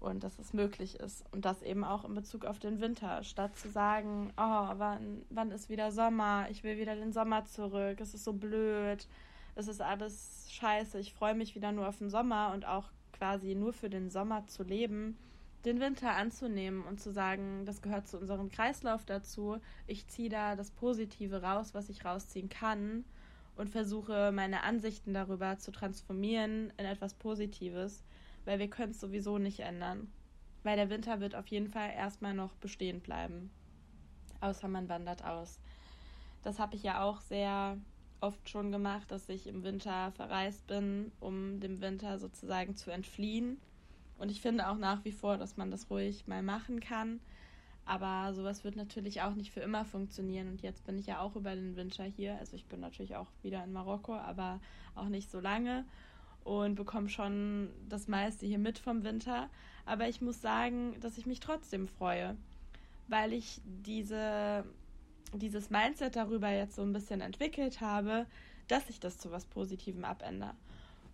und 0.01 0.25
dass 0.25 0.39
es 0.39 0.53
möglich 0.55 0.99
ist. 0.99 1.25
Und 1.31 1.45
das 1.45 1.63
eben 1.63 1.85
auch 1.85 2.05
in 2.05 2.15
Bezug 2.15 2.47
auf 2.47 2.59
den 2.59 2.81
Winter. 2.81 3.23
Statt 3.23 3.57
zu 3.57 3.69
sagen, 3.69 4.33
oh, 4.37 4.69
wann, 4.77 5.23
wann 5.29 5.51
ist 5.51 5.69
wieder 5.69 5.93
Sommer? 5.93 6.47
Ich 6.51 6.65
will 6.65 6.79
wieder 6.79 6.97
den 6.97 7.13
Sommer 7.13 7.45
zurück. 7.45 8.01
Es 8.01 8.15
ist 8.15 8.25
so 8.25 8.33
blöd. 8.33 9.07
Es 9.55 9.69
ist 9.69 9.83
alles 9.83 10.49
scheiße. 10.53 10.99
Ich 10.99 11.13
freue 11.13 11.35
mich 11.35 11.55
wieder 11.55 11.71
nur 11.71 11.87
auf 11.87 11.99
den 11.99 12.09
Sommer 12.09 12.53
und 12.55 12.67
auch 12.67 12.89
quasi 13.13 13.55
nur 13.55 13.75
für 13.75 13.91
den 13.91 14.09
Sommer 14.09 14.47
zu 14.47 14.63
leben, 14.63 15.19
den 15.65 15.81
Winter 15.81 16.13
anzunehmen 16.13 16.83
und 16.85 17.01
zu 17.01 17.13
sagen, 17.13 17.65
das 17.67 17.83
gehört 17.83 18.09
zu 18.09 18.19
unserem 18.19 18.51
Kreislauf 18.51 19.05
dazu. 19.05 19.59
Ich 19.87 20.07
ziehe 20.09 20.29
da 20.29 20.57
das 20.57 20.71
Positive 20.71 21.43
raus, 21.43 21.75
was 21.75 21.89
ich 21.89 22.05
rausziehen 22.05 22.49
kann 22.49 23.05
und 23.57 23.69
versuche 23.69 24.33
meine 24.33 24.63
Ansichten 24.63 25.13
darüber 25.13 25.59
zu 25.59 25.71
transformieren 25.71 26.73
in 26.79 26.87
etwas 26.87 27.15
Positives 27.15 28.03
weil 28.45 28.59
wir 28.59 28.69
können 28.69 28.93
es 28.93 29.01
sowieso 29.01 29.39
nicht 29.39 29.61
ändern. 29.61 30.11
Weil 30.63 30.77
der 30.77 30.91
Winter 30.91 31.21
wird 31.21 31.35
auf 31.35 31.47
jeden 31.47 31.69
Fall 31.69 31.91
erstmal 31.91 32.35
noch 32.35 32.55
bestehen 32.57 33.01
bleiben. 33.01 33.51
Außer 34.41 34.69
man 34.69 34.89
wandert 34.89 35.25
aus. 35.25 35.59
Das 36.43 36.59
habe 36.59 36.75
ich 36.77 36.83
ja 36.83 37.03
auch 37.03 37.21
sehr 37.21 37.79
oft 38.21 38.49
schon 38.49 38.71
gemacht, 38.71 39.11
dass 39.11 39.29
ich 39.29 39.47
im 39.47 39.63
Winter 39.63 40.13
verreist 40.13 40.67
bin, 40.67 41.13
um 41.21 41.61
dem 41.61 41.81
Winter 41.81 42.19
sozusagen 42.19 42.77
zu 42.77 42.91
entfliehen. 42.91 43.59
Und 44.21 44.31
ich 44.31 44.41
finde 44.43 44.69
auch 44.69 44.77
nach 44.77 45.05
wie 45.05 45.13
vor, 45.13 45.39
dass 45.39 45.57
man 45.57 45.71
das 45.71 45.91
ruhig 45.91 46.27
mal 46.27 46.43
machen 46.43 46.81
kann. 46.81 47.21
Aber 47.87 48.35
sowas 48.35 48.65
wird 48.65 48.77
natürlich 48.77 49.23
auch 49.23 49.35
nicht 49.35 49.51
für 49.51 49.61
immer 49.61 49.85
funktionieren. 49.85 50.49
Und 50.49 50.63
jetzt 50.63 50.85
bin 50.85 50.99
ich 50.99 51.07
ja 51.07 51.21
auch 51.21 51.37
über 51.37 51.55
den 51.55 51.75
Winter 51.75 52.05
hier. 52.05 52.37
Also 52.39 52.55
ich 52.55 52.67
bin 52.67 52.81
natürlich 52.81 53.17
auch 53.17 53.29
wieder 53.43 53.65
in 53.65 53.73
Marokko, 53.73 54.15
aber 54.15 54.61
auch 54.95 55.09
nicht 55.09 55.31
so 55.31 55.41
lange 55.41 55.87
und 56.45 56.75
bekomme 56.75 57.09
schon 57.09 57.71
das 57.89 58.09
meiste 58.09 58.47
hier 58.47 58.59
mit 58.59 58.79
vom 58.79 59.05
Winter. 59.05 59.49
Aber 59.87 60.07
ich 60.09 60.21
muss 60.21 60.41
sagen, 60.41 60.97
dass 61.01 61.19
ich 61.19 61.27
mich 61.27 61.41
trotzdem 61.41 61.89
freue, 61.89 62.37
weil 63.09 63.33
ich 63.33 63.61
diese, 63.65 64.65
dieses 65.33 65.71
Mindset 65.71 66.17
darüber 66.17 66.51
jetzt 66.51 66.77
so 66.77 66.83
ein 66.83 66.93
bisschen 66.93 67.23
entwickelt 67.23 67.81
habe, 67.81 68.27
dass 68.69 68.89
ich 68.91 69.01
das 69.01 69.19
zu 69.19 69.33
was 69.33 69.47
Positivem 69.47 70.05
abändere. 70.05 70.55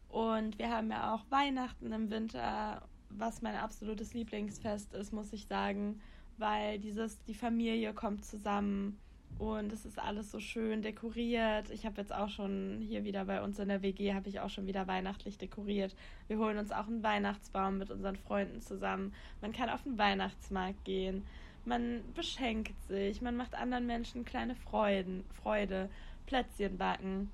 Und 0.09 0.59
wir 0.59 0.71
haben 0.71 0.91
ja 0.91 1.15
auch 1.15 1.25
Weihnachten 1.31 1.93
im 1.93 2.11
Winter, 2.11 2.83
was 3.11 3.43
mein 3.43 3.57
absolutes 3.57 4.15
Lieblingsfest 4.15 4.95
ist, 4.95 5.13
muss 5.13 5.33
ich 5.33 5.47
sagen, 5.47 6.01
weil 6.39 6.79
dieses, 6.79 7.23
die 7.25 7.35
Familie 7.35 7.95
kommt 7.95 8.25
zusammen 8.25 8.99
und 9.39 9.73
es 9.73 9.85
ist 9.85 9.99
alles 9.99 10.31
so 10.31 10.41
schön 10.41 10.83
dekoriert. 10.83 11.71
Ich 11.71 11.85
habe 11.85 12.01
jetzt 12.01 12.15
auch 12.15 12.29
schon 12.29 12.81
hier 12.81 13.05
wieder 13.05 13.25
bei 13.25 13.43
uns 13.43 13.59
in 13.59 13.69
der 13.69 13.83
WG, 13.83 14.15
habe 14.15 14.29
ich 14.29 14.41
auch 14.41 14.51
schon 14.51 14.67
wieder 14.67 14.87
weihnachtlich 14.87 15.39
dekoriert. 15.39 15.95
Wir 16.29 16.39
holen 16.39 16.59
uns 16.59 16.73
auch 16.73 16.87
einen 16.87 17.03
Weihnachtsbaum 17.03 17.79
mit 17.79 17.91
unseren 17.91 18.17
Freunden 18.17 18.61
zusammen. 18.61 19.13
Man 19.41 19.53
kann 19.53 19.69
auf 19.69 19.83
den 19.83 19.99
Weihnachtsmarkt 19.99 20.85
gehen. 20.85 21.25
Man 21.65 22.03
beschenkt 22.15 22.81
sich. 22.89 23.21
Man 23.21 23.37
macht 23.37 23.55
anderen 23.55 23.87
Menschen 23.87 24.25
kleine 24.25 24.55
Freuden, 24.55 25.25
Freude. 25.43 25.91
Plätzchen 26.27 26.77
backen. 26.77 27.31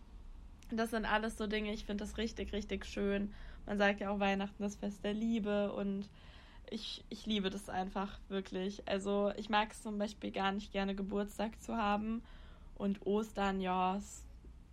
Das 0.71 0.91
sind 0.91 1.05
alles 1.05 1.37
so 1.37 1.47
Dinge, 1.47 1.73
ich 1.73 1.85
finde 1.85 2.05
das 2.05 2.17
richtig, 2.17 2.53
richtig 2.53 2.87
schön. 2.87 3.33
Man 3.67 3.79
sagt 3.79 4.01
ja 4.01 4.11
auch 4.11 4.21
Weihnachten 4.21 4.63
das 4.63 4.77
Fest 4.77 5.05
der 5.05 5.15
Liebe 5.15 5.73
und 5.73 6.09
ich, 6.71 7.05
ich 7.11 7.27
liebe 7.27 7.51
das 7.51 7.69
einfach 7.69 8.19
wirklich. 8.29 8.89
Also 8.89 9.33
ich 9.37 9.51
mag 9.51 9.73
es 9.73 9.83
zum 9.83 9.99
Beispiel 9.99 10.31
gar 10.31 10.53
nicht 10.53 10.73
gerne 10.73 10.95
Geburtstag 10.95 11.61
zu 11.61 11.77
haben. 11.77 12.23
Und 12.77 13.07
Ostern, 13.07 13.61
ja, 13.61 13.97
ist 13.97 14.25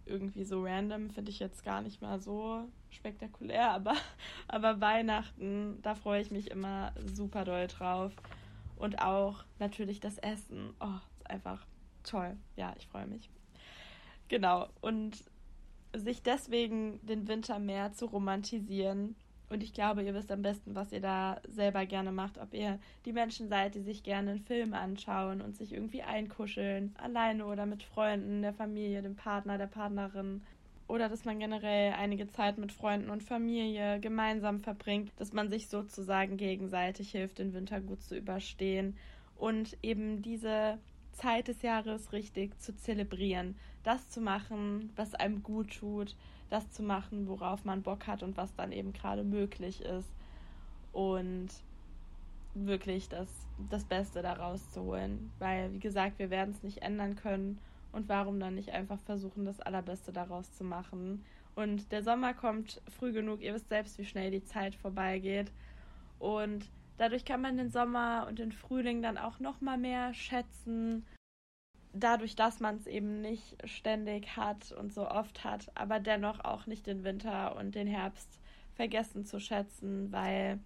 irgendwie 0.05 0.43
so 0.43 0.63
random, 0.63 1.11
finde 1.11 1.29
ich 1.29 1.39
jetzt 1.39 1.63
gar 1.63 1.81
nicht 1.81 2.01
mal 2.01 2.19
so 2.19 2.67
spektakulär, 2.89 3.71
aber, 3.73 3.95
aber 4.47 4.81
Weihnachten, 4.81 5.79
da 5.83 5.93
freue 5.93 6.21
ich 6.21 6.31
mich 6.31 6.49
immer 6.49 6.93
super 7.05 7.45
doll 7.45 7.67
drauf. 7.67 8.11
Und 8.77 9.01
auch 9.01 9.43
natürlich 9.59 9.99
das 9.99 10.17
Essen. 10.19 10.73
Oh, 10.79 10.99
ist 11.17 11.29
einfach 11.29 11.65
toll. 12.03 12.37
Ja, 12.55 12.73
ich 12.77 12.87
freue 12.87 13.07
mich. 13.07 13.29
Genau. 14.29 14.69
Und 14.79 15.25
sich 15.95 16.21
deswegen 16.21 16.99
den 17.05 17.27
Winter 17.27 17.59
mehr 17.59 17.93
zu 17.93 18.05
romantisieren 18.05 19.15
und 19.49 19.63
ich 19.63 19.73
glaube, 19.73 20.03
ihr 20.03 20.13
wisst 20.13 20.31
am 20.31 20.43
besten, 20.43 20.75
was 20.75 20.91
ihr 20.91 21.01
da 21.01 21.41
selber 21.47 21.85
gerne 21.87 22.11
macht. 22.11 22.37
Ob 22.37 22.53
ihr 22.53 22.79
die 23.05 23.13
Menschen 23.13 23.49
seid, 23.49 23.73
die 23.73 23.81
sich 23.81 24.03
gerne 24.03 24.31
einen 24.31 24.39
Film 24.39 24.73
anschauen 24.73 25.41
und 25.41 25.57
sich 25.57 25.73
irgendwie 25.73 26.03
einkuscheln, 26.03 26.95
alleine 26.99 27.45
oder 27.47 27.65
mit 27.65 27.81
Freunden, 27.81 28.43
der 28.43 28.53
Familie, 28.53 29.01
dem 29.01 29.15
Partner, 29.15 29.57
der 29.57 29.67
Partnerin. 29.67 30.43
Oder 30.87 31.09
dass 31.09 31.25
man 31.25 31.39
generell 31.39 31.93
einige 31.93 32.27
Zeit 32.27 32.59
mit 32.59 32.71
Freunden 32.71 33.09
und 33.09 33.23
Familie 33.23 33.99
gemeinsam 33.99 34.59
verbringt, 34.59 35.11
dass 35.17 35.33
man 35.33 35.49
sich 35.49 35.67
sozusagen 35.67 36.37
gegenseitig 36.37 37.11
hilft, 37.11 37.39
den 37.39 37.53
Winter 37.53 37.81
gut 37.81 38.03
zu 38.03 38.15
überstehen. 38.15 38.97
Und 39.35 39.77
eben 39.81 40.21
diese 40.21 40.77
Zeit 41.13 41.47
des 41.47 41.63
Jahres 41.63 42.11
richtig 42.11 42.59
zu 42.59 42.75
zelebrieren, 42.75 43.55
das 43.83 44.09
zu 44.09 44.21
machen, 44.21 44.91
was 44.95 45.15
einem 45.15 45.43
gut 45.43 45.79
tut 45.79 46.15
das 46.49 46.71
zu 46.71 46.83
machen, 46.83 47.27
worauf 47.27 47.63
man 47.63 47.83
Bock 47.83 48.07
hat 48.07 48.23
und 48.23 48.37
was 48.37 48.53
dann 48.55 48.71
eben 48.71 48.93
gerade 48.93 49.23
möglich 49.23 49.81
ist. 49.81 50.09
Und 50.91 51.49
wirklich 52.55 53.09
das, 53.09 53.29
das 53.69 53.85
Beste 53.85 54.21
daraus 54.21 54.71
zu 54.71 54.81
holen. 54.81 55.31
Weil, 55.39 55.71
wie 55.73 55.79
gesagt, 55.79 56.19
wir 56.19 56.29
werden 56.29 56.51
es 56.51 56.63
nicht 56.63 56.81
ändern 56.81 57.15
können. 57.15 57.59
Und 57.91 58.09
warum 58.09 58.39
dann 58.39 58.55
nicht 58.55 58.71
einfach 58.71 58.99
versuchen, 58.99 59.45
das 59.45 59.59
Allerbeste 59.61 60.11
daraus 60.11 60.51
zu 60.53 60.63
machen? 60.63 61.23
Und 61.55 61.91
der 61.91 62.03
Sommer 62.03 62.33
kommt 62.33 62.81
früh 62.89 63.11
genug. 63.11 63.41
Ihr 63.41 63.53
wisst 63.53 63.69
selbst, 63.69 63.97
wie 63.97 64.05
schnell 64.05 64.31
die 64.31 64.43
Zeit 64.43 64.75
vorbeigeht. 64.75 65.51
Und 66.17 66.69
dadurch 66.97 67.25
kann 67.25 67.41
man 67.41 67.57
den 67.57 67.69
Sommer 67.69 68.25
und 68.27 68.39
den 68.39 68.51
Frühling 68.51 69.01
dann 69.01 69.17
auch 69.17 69.39
noch 69.39 69.61
mal 69.61 69.77
mehr 69.77 70.13
schätzen 70.13 71.05
dadurch, 71.93 72.35
dass 72.35 72.59
man 72.59 72.77
es 72.77 72.87
eben 72.87 73.21
nicht 73.21 73.57
ständig 73.67 74.35
hat 74.37 74.71
und 74.71 74.93
so 74.93 75.09
oft 75.09 75.43
hat, 75.43 75.71
aber 75.75 75.99
dennoch 75.99 76.43
auch 76.43 76.65
nicht 76.65 76.87
den 76.87 77.03
Winter 77.03 77.55
und 77.55 77.75
den 77.75 77.87
Herbst 77.87 78.39
vergessen 78.75 79.25
zu 79.25 79.39
schätzen, 79.39 80.11
weil 80.11 80.59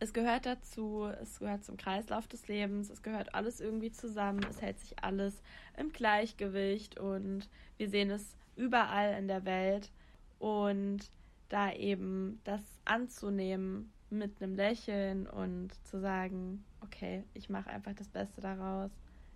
es 0.00 0.12
gehört 0.12 0.46
dazu, 0.46 1.06
es 1.20 1.40
gehört 1.40 1.64
zum 1.64 1.76
Kreislauf 1.76 2.28
des 2.28 2.46
Lebens, 2.46 2.88
es 2.88 3.02
gehört 3.02 3.34
alles 3.34 3.60
irgendwie 3.60 3.90
zusammen, 3.90 4.40
es 4.48 4.62
hält 4.62 4.78
sich 4.78 5.02
alles 5.02 5.42
im 5.76 5.92
Gleichgewicht 5.92 6.98
und 6.98 7.48
wir 7.78 7.88
sehen 7.88 8.10
es 8.10 8.36
überall 8.54 9.18
in 9.18 9.26
der 9.26 9.44
Welt. 9.44 9.90
Und 10.38 11.10
da 11.48 11.72
eben 11.72 12.40
das 12.44 12.62
anzunehmen 12.84 13.92
mit 14.10 14.40
einem 14.40 14.54
Lächeln 14.54 15.26
und 15.26 15.70
zu 15.84 15.98
sagen, 16.00 16.64
okay, 16.80 17.24
ich 17.34 17.48
mache 17.48 17.70
einfach 17.70 17.94
das 17.94 18.08
Beste 18.08 18.40
daraus 18.40 18.90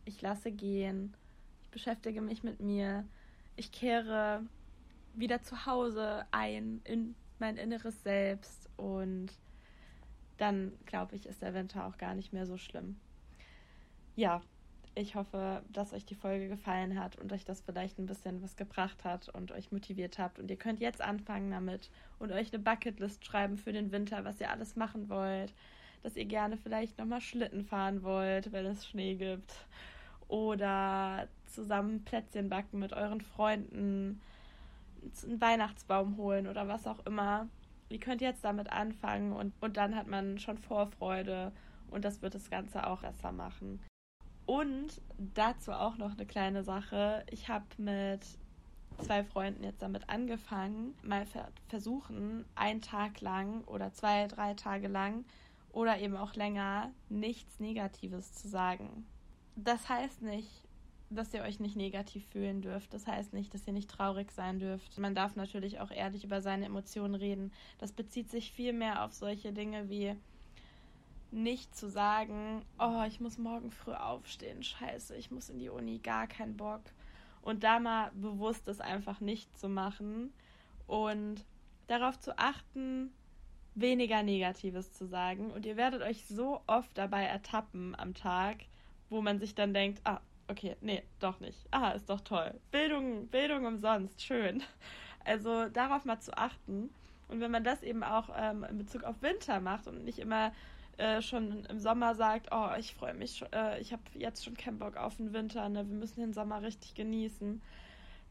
ich 0.04 0.20
lasse 0.22 0.50
gehen, 0.50 1.14
ich 1.62 1.70
beschäftige 1.70 2.20
mich 2.20 2.42
mit 2.42 2.60
mir, 2.60 3.04
ich 3.56 3.72
kehre 3.72 4.42
wieder 5.14 5.42
zu 5.42 5.66
Hause 5.66 6.26
ein 6.30 6.80
in 6.84 7.14
mein 7.38 7.56
inneres 7.56 8.02
Selbst 8.02 8.68
und 8.76 9.28
dann 10.38 10.72
glaube 10.86 11.14
ich, 11.16 11.26
ist 11.26 11.42
der 11.42 11.54
Winter 11.54 11.86
auch 11.86 11.98
gar 11.98 12.14
nicht 12.14 12.32
mehr 12.32 12.46
so 12.46 12.56
schlimm. 12.56 12.96
Ja, 14.16 14.42
ich 14.94 15.14
hoffe, 15.14 15.62
dass 15.70 15.92
euch 15.92 16.04
die 16.04 16.14
Folge 16.14 16.48
gefallen 16.48 16.98
hat 16.98 17.16
und 17.16 17.32
euch 17.32 17.44
das 17.44 17.62
vielleicht 17.62 17.98
ein 17.98 18.06
bisschen 18.06 18.42
was 18.42 18.56
gebracht 18.56 19.04
hat 19.04 19.28
und 19.30 19.52
euch 19.52 19.72
motiviert 19.72 20.18
habt. 20.18 20.38
Und 20.38 20.50
ihr 20.50 20.56
könnt 20.56 20.80
jetzt 20.80 21.00
anfangen 21.00 21.50
damit 21.50 21.90
und 22.18 22.30
euch 22.30 22.52
eine 22.52 22.62
Bucketlist 22.62 23.24
schreiben 23.24 23.56
für 23.56 23.72
den 23.72 23.90
Winter, 23.90 24.24
was 24.24 24.40
ihr 24.40 24.50
alles 24.50 24.76
machen 24.76 25.08
wollt. 25.08 25.54
Dass 26.02 26.16
ihr 26.16 26.26
gerne 26.26 26.58
vielleicht 26.58 26.98
nochmal 26.98 27.20
Schlitten 27.20 27.64
fahren 27.64 28.02
wollt, 28.02 28.52
wenn 28.52 28.66
es 28.66 28.86
Schnee 28.86 29.14
gibt 29.14 29.54
oder 30.32 31.28
zusammen 31.44 32.04
Plätzchen 32.04 32.48
backen 32.48 32.78
mit 32.78 32.94
euren 32.94 33.20
Freunden, 33.20 34.22
einen 35.24 35.40
Weihnachtsbaum 35.42 36.16
holen 36.16 36.46
oder 36.46 36.66
was 36.68 36.86
auch 36.86 37.04
immer. 37.04 37.48
Ihr 37.90 38.00
könnt 38.00 38.22
jetzt 38.22 38.42
damit 38.42 38.72
anfangen 38.72 39.34
und, 39.34 39.52
und 39.60 39.76
dann 39.76 39.94
hat 39.94 40.06
man 40.06 40.38
schon 40.38 40.56
Vorfreude 40.56 41.52
und 41.90 42.06
das 42.06 42.22
wird 42.22 42.34
das 42.34 42.48
Ganze 42.48 42.86
auch 42.86 43.02
besser 43.02 43.30
machen. 43.30 43.78
Und 44.46 45.02
dazu 45.34 45.72
auch 45.72 45.98
noch 45.98 46.12
eine 46.12 46.24
kleine 46.24 46.64
Sache. 46.64 47.26
Ich 47.30 47.50
habe 47.50 47.66
mit 47.76 48.22
zwei 49.00 49.24
Freunden 49.24 49.64
jetzt 49.64 49.82
damit 49.82 50.08
angefangen, 50.08 50.94
mal 51.02 51.26
versuchen, 51.68 52.46
einen 52.54 52.80
Tag 52.80 53.20
lang 53.20 53.64
oder 53.64 53.92
zwei, 53.92 54.28
drei 54.28 54.54
Tage 54.54 54.88
lang 54.88 55.26
oder 55.72 55.98
eben 55.98 56.16
auch 56.16 56.34
länger 56.34 56.90
nichts 57.10 57.60
Negatives 57.60 58.32
zu 58.32 58.48
sagen 58.48 59.04
das 59.56 59.88
heißt 59.88 60.22
nicht, 60.22 60.48
dass 61.10 61.34
ihr 61.34 61.42
euch 61.42 61.60
nicht 61.60 61.76
negativ 61.76 62.26
fühlen 62.28 62.62
dürft. 62.62 62.94
Das 62.94 63.06
heißt 63.06 63.32
nicht, 63.32 63.52
dass 63.52 63.66
ihr 63.66 63.72
nicht 63.72 63.90
traurig 63.90 64.30
sein 64.32 64.58
dürft. 64.58 64.98
Man 64.98 65.14
darf 65.14 65.36
natürlich 65.36 65.80
auch 65.80 65.90
ehrlich 65.90 66.24
über 66.24 66.40
seine 66.40 66.66
Emotionen 66.66 67.14
reden. 67.14 67.52
Das 67.78 67.92
bezieht 67.92 68.30
sich 68.30 68.52
viel 68.52 68.72
mehr 68.72 69.04
auf 69.04 69.12
solche 69.12 69.52
Dinge 69.52 69.88
wie 69.88 70.16
nicht 71.30 71.74
zu 71.74 71.88
sagen, 71.88 72.62
oh, 72.78 73.02
ich 73.06 73.20
muss 73.20 73.38
morgen 73.38 73.70
früh 73.70 73.94
aufstehen, 73.94 74.62
scheiße, 74.62 75.16
ich 75.16 75.30
muss 75.30 75.48
in 75.48 75.58
die 75.58 75.70
Uni, 75.70 75.98
gar 75.98 76.26
keinen 76.26 76.56
Bock. 76.56 76.82
Und 77.40 77.64
da 77.64 77.80
mal 77.80 78.12
bewusst 78.14 78.68
es 78.68 78.80
einfach 78.80 79.20
nicht 79.20 79.58
zu 79.58 79.68
machen 79.68 80.32
und 80.86 81.44
darauf 81.86 82.18
zu 82.20 82.38
achten, 82.38 83.10
weniger 83.74 84.22
Negatives 84.22 84.92
zu 84.92 85.06
sagen. 85.06 85.50
Und 85.50 85.64
ihr 85.64 85.76
werdet 85.76 86.02
euch 86.02 86.26
so 86.26 86.60
oft 86.66 86.96
dabei 86.98 87.24
ertappen 87.24 87.98
am 87.98 88.12
Tag, 88.12 88.58
wo 89.12 89.22
man 89.22 89.38
sich 89.38 89.54
dann 89.54 89.74
denkt, 89.74 90.00
ah, 90.04 90.20
okay, 90.48 90.76
nee, 90.80 91.02
doch 91.20 91.38
nicht. 91.40 91.58
Ah, 91.70 91.90
ist 91.90 92.08
doch 92.10 92.20
toll. 92.22 92.52
Bildung, 92.70 93.28
Bildung 93.28 93.66
umsonst, 93.66 94.22
schön. 94.22 94.62
Also 95.24 95.68
darauf 95.68 96.04
mal 96.04 96.18
zu 96.18 96.36
achten. 96.36 96.90
Und 97.28 97.38
wenn 97.38 97.52
man 97.52 97.62
das 97.62 97.84
eben 97.84 98.02
auch 98.02 98.28
ähm, 98.36 98.64
in 98.68 98.78
Bezug 98.78 99.04
auf 99.04 99.22
Winter 99.22 99.60
macht 99.60 99.86
und 99.86 100.04
nicht 100.04 100.18
immer 100.18 100.50
äh, 100.96 101.22
schon 101.22 101.64
im 101.66 101.78
Sommer 101.78 102.16
sagt, 102.16 102.48
oh, 102.50 102.70
ich 102.76 102.92
freue 102.92 103.14
mich, 103.14 103.44
äh, 103.54 103.80
ich 103.80 103.92
habe 103.92 104.02
jetzt 104.14 104.44
schon 104.44 104.56
keinen 104.56 104.80
Bock 104.80 104.96
auf 104.96 105.18
den 105.18 105.32
Winter, 105.32 105.68
ne? 105.68 105.88
wir 105.88 105.96
müssen 105.96 106.20
den 106.20 106.32
Sommer 106.32 106.62
richtig 106.62 106.94
genießen. 106.94 107.62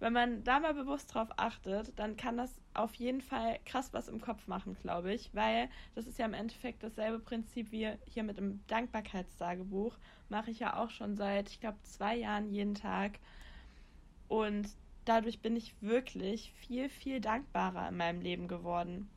Wenn 0.01 0.13
man 0.13 0.43
da 0.43 0.59
mal 0.59 0.73
bewusst 0.73 1.13
drauf 1.13 1.29
achtet, 1.37 1.97
dann 1.99 2.17
kann 2.17 2.35
das 2.35 2.59
auf 2.73 2.95
jeden 2.95 3.21
Fall 3.21 3.59
krass 3.65 3.93
was 3.93 4.07
im 4.07 4.19
Kopf 4.19 4.47
machen, 4.47 4.75
glaube 4.81 5.13
ich, 5.13 5.29
weil 5.35 5.69
das 5.93 6.07
ist 6.07 6.17
ja 6.17 6.25
im 6.25 6.33
Endeffekt 6.33 6.81
dasselbe 6.81 7.19
Prinzip 7.19 7.71
wie 7.71 7.87
hier 8.05 8.23
mit 8.23 8.37
dem 8.37 8.65
Dankbarkeitstagebuch. 8.65 9.95
Mache 10.27 10.49
ich 10.49 10.57
ja 10.57 10.75
auch 10.81 10.89
schon 10.89 11.15
seit, 11.15 11.51
ich 11.51 11.59
glaube, 11.59 11.77
zwei 11.83 12.15
Jahren 12.15 12.49
jeden 12.49 12.73
Tag. 12.73 13.19
Und 14.27 14.69
dadurch 15.05 15.39
bin 15.39 15.55
ich 15.55 15.79
wirklich 15.83 16.51
viel, 16.53 16.89
viel 16.89 17.21
dankbarer 17.21 17.89
in 17.89 17.97
meinem 17.97 18.21
Leben 18.21 18.47
geworden. 18.47 19.07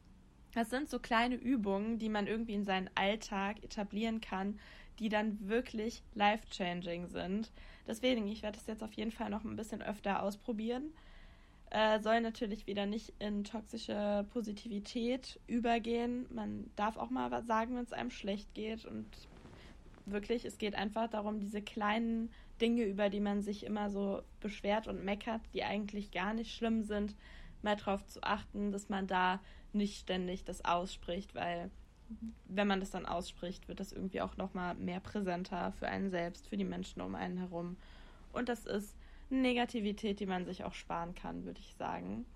Das 0.55 0.71
sind 0.71 0.89
so 0.89 1.01
kleine 1.01 1.35
Übungen, 1.35 1.99
die 1.99 2.09
man 2.09 2.27
irgendwie 2.27 2.55
in 2.55 2.65
seinen 2.65 2.89
Alltag 2.95 3.63
etablieren 3.65 4.21
kann, 4.21 4.61
die 5.01 5.09
dann 5.09 5.49
wirklich 5.49 6.03
life-changing 6.15 7.09
sind. 7.09 7.51
Deswegen, 7.89 8.29
ich 8.29 8.43
werde 8.43 8.59
es 8.59 8.67
jetzt 8.67 8.83
auf 8.83 8.93
jeden 8.93 9.11
Fall 9.11 9.31
noch 9.31 9.45
ein 9.45 9.57
bisschen 9.57 9.83
öfter 9.83 10.23
ausprobieren. 10.23 10.93
Äh, 11.71 11.99
soll 12.01 12.21
natürlich 12.21 12.69
wieder 12.69 12.87
nicht 12.87 13.13
in 13.19 13.43
toxische 13.43 14.25
Positivität 14.33 15.41
übergehen. 15.49 16.27
Man 16.33 16.71
darf 16.77 16.97
auch 16.97 17.11
mal 17.11 17.33
was 17.33 17.47
sagen, 17.47 17.75
wenn 17.75 17.83
es 17.83 17.93
einem 17.93 18.11
schlecht 18.11 18.55
geht. 18.55 18.85
Und 18.85 19.09
wirklich, 20.07 20.45
es 20.45 20.59
geht 20.59 20.77
einfach 20.77 21.11
darum, 21.11 21.41
diese 21.41 21.63
kleinen 21.63 22.31
Dinge, 22.61 22.85
über 22.85 23.11
die 23.11 23.19
man 23.19 23.43
sich 23.43 23.65
immer 23.65 23.91
so 23.91 24.23
beschwert 24.39 24.87
und 24.87 25.05
meckert, 25.05 25.41
die 25.53 25.65
eigentlich 25.65 26.13
gar 26.13 26.33
nicht 26.33 26.55
schlimm 26.55 26.85
sind, 26.85 27.17
mal 27.65 27.77
darauf 27.77 28.07
zu 28.07 28.23
achten, 28.23 28.71
dass 28.71 28.89
man 28.89 29.07
da 29.07 29.41
nicht 29.73 29.99
ständig 29.99 30.45
das 30.45 30.65
ausspricht, 30.65 31.35
weil 31.35 31.71
wenn 32.47 32.69
man 32.69 32.81
das 32.81 32.91
dann 32.91 33.07
ausspricht, 33.07 33.67
wird 33.67 33.81
das 33.81 33.93
irgendwie 33.93 34.21
auch 34.21 34.37
nochmal 34.37 34.75
mehr 34.75 35.01
präsenter 35.01 35.73
für 35.73 35.89
einen 35.89 36.11
selbst, 36.11 36.49
für 36.49 36.57
die 36.57 36.65
Menschen 36.65 37.01
um 37.01 37.15
einen 37.15 37.39
herum. 37.39 37.77
Und 38.33 38.49
das 38.49 38.67
ist 38.67 38.97
Negativität, 39.31 40.21
die 40.21 40.27
man 40.27 40.45
sich 40.45 40.65
auch 40.65 40.75
sparen 40.75 41.15
kann, 41.15 41.45
würde 41.45 41.61
ich 41.61 41.75
sagen. 41.77 42.27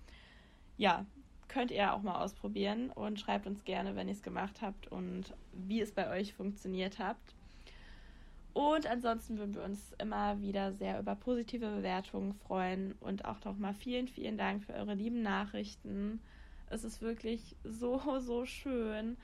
Ja, 0.77 1.05
könnt 1.47 1.71
ihr 1.71 1.93
auch 1.93 2.01
mal 2.01 2.23
ausprobieren 2.23 2.89
und 2.89 3.19
schreibt 3.19 3.47
uns 3.47 3.63
gerne, 3.63 3.95
wenn 3.95 4.07
ihr 4.07 4.13
es 4.13 4.23
gemacht 4.23 4.61
habt 4.61 4.87
und 4.87 5.33
wie 5.53 5.81
es 5.81 5.91
bei 5.91 6.09
euch 6.09 6.33
funktioniert 6.33 6.99
habt. 6.99 7.35
Und 8.59 8.87
ansonsten 8.87 9.37
würden 9.37 9.55
wir 9.55 9.63
uns 9.63 9.93
immer 9.99 10.41
wieder 10.41 10.73
sehr 10.73 10.99
über 10.99 11.15
positive 11.15 11.77
Bewertungen 11.77 12.33
freuen 12.33 12.93
und 12.99 13.23
auch 13.23 13.41
nochmal 13.45 13.73
vielen, 13.73 14.09
vielen 14.09 14.37
Dank 14.37 14.65
für 14.65 14.73
eure 14.73 14.95
lieben 14.95 15.21
Nachrichten. 15.21 16.19
Es 16.69 16.83
ist 16.83 17.01
wirklich 17.01 17.55
so, 17.63 18.01
so 18.19 18.45
schön, 18.45 19.15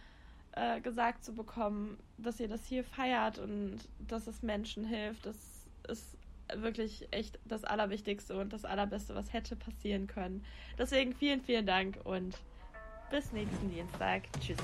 äh, 0.54 0.80
gesagt 0.80 1.26
zu 1.26 1.34
bekommen, 1.34 1.98
dass 2.18 2.40
ihr 2.40 2.48
das 2.48 2.66
hier 2.66 2.86
feiert 2.86 3.38
und 3.38 3.80
dass 4.08 4.26
es 4.28 4.42
Menschen 4.42 4.86
hilft. 4.86 5.26
Das 5.26 5.36
ist 5.90 6.18
wirklich 6.56 7.10
echt 7.12 7.38
das 7.44 7.66
Allerwichtigste 7.66 8.40
und 8.40 8.54
das 8.54 8.64
Allerbeste, 8.64 9.16
was 9.16 9.34
hätte 9.34 9.58
passieren 9.58 10.08
können. 10.08 10.46
Deswegen 10.78 11.14
vielen, 11.14 11.42
vielen 11.42 11.66
Dank 11.66 11.98
und 12.06 12.38
bis 13.12 13.34
nächsten 13.34 13.70
Dienstag. 13.70 14.22
Tschüss. 14.40 14.60